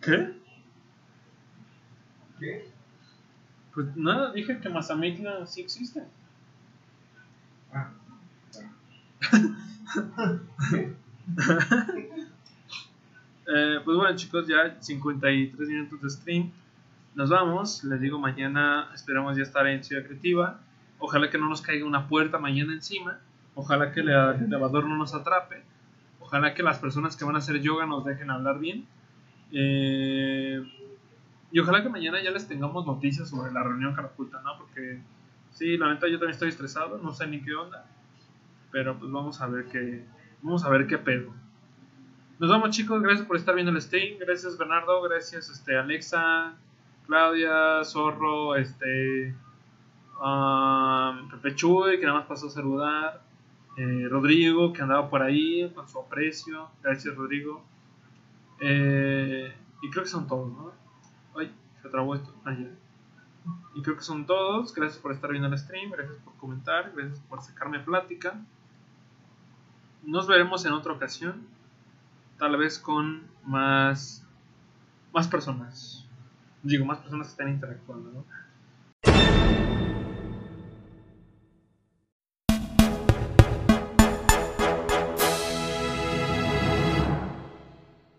[0.00, 0.34] ¿Qué?
[2.38, 2.68] ¿Qué?
[3.74, 6.02] Pues nada, dije que Mazamitla sí existe.
[7.72, 7.90] Ah,
[13.52, 16.52] Eh, pues bueno chicos, ya 53 minutos de stream.
[17.14, 17.84] Nos vamos.
[17.84, 20.60] Les digo, mañana esperamos ya estar en Ciudad Creativa.
[20.98, 23.18] Ojalá que no nos caiga una puerta mañana encima.
[23.54, 25.62] Ojalá que el elevador no nos atrape.
[26.20, 28.86] Ojalá que las personas que van a hacer yoga nos dejen hablar bien.
[29.52, 30.62] Eh,
[31.52, 34.56] y ojalá que mañana ya les tengamos noticias sobre la reunión Caraculta, ¿no?
[34.58, 35.00] Porque
[35.50, 37.84] sí, la neta yo también estoy estresado, no sé ni qué onda.
[38.70, 40.04] Pero pues vamos a ver qué,
[40.42, 41.32] vamos a ver qué pedo.
[42.38, 46.54] Nos vamos chicos, gracias por estar viendo el stream, gracias Bernardo, gracias este Alexa,
[47.06, 49.34] Claudia, Zorro, este
[50.22, 53.22] um, Pepe que nada más pasó a saludar,
[53.76, 57.64] eh, Rodrigo, que andaba por ahí con su aprecio, gracias Rodrigo.
[58.60, 60.72] Eh, y creo que son todos, ¿no?
[61.34, 62.34] Ay, se trabó esto.
[62.44, 62.54] Ah.
[63.74, 64.74] Y creo que son todos.
[64.74, 68.38] Gracias por estar viendo el stream, gracias por comentar, gracias por sacarme plática.
[70.02, 71.46] Nos veremos en otra ocasión
[72.40, 74.26] tal vez con más
[75.12, 75.99] más personas
[76.62, 78.26] digo más personas están interactuando ¿no?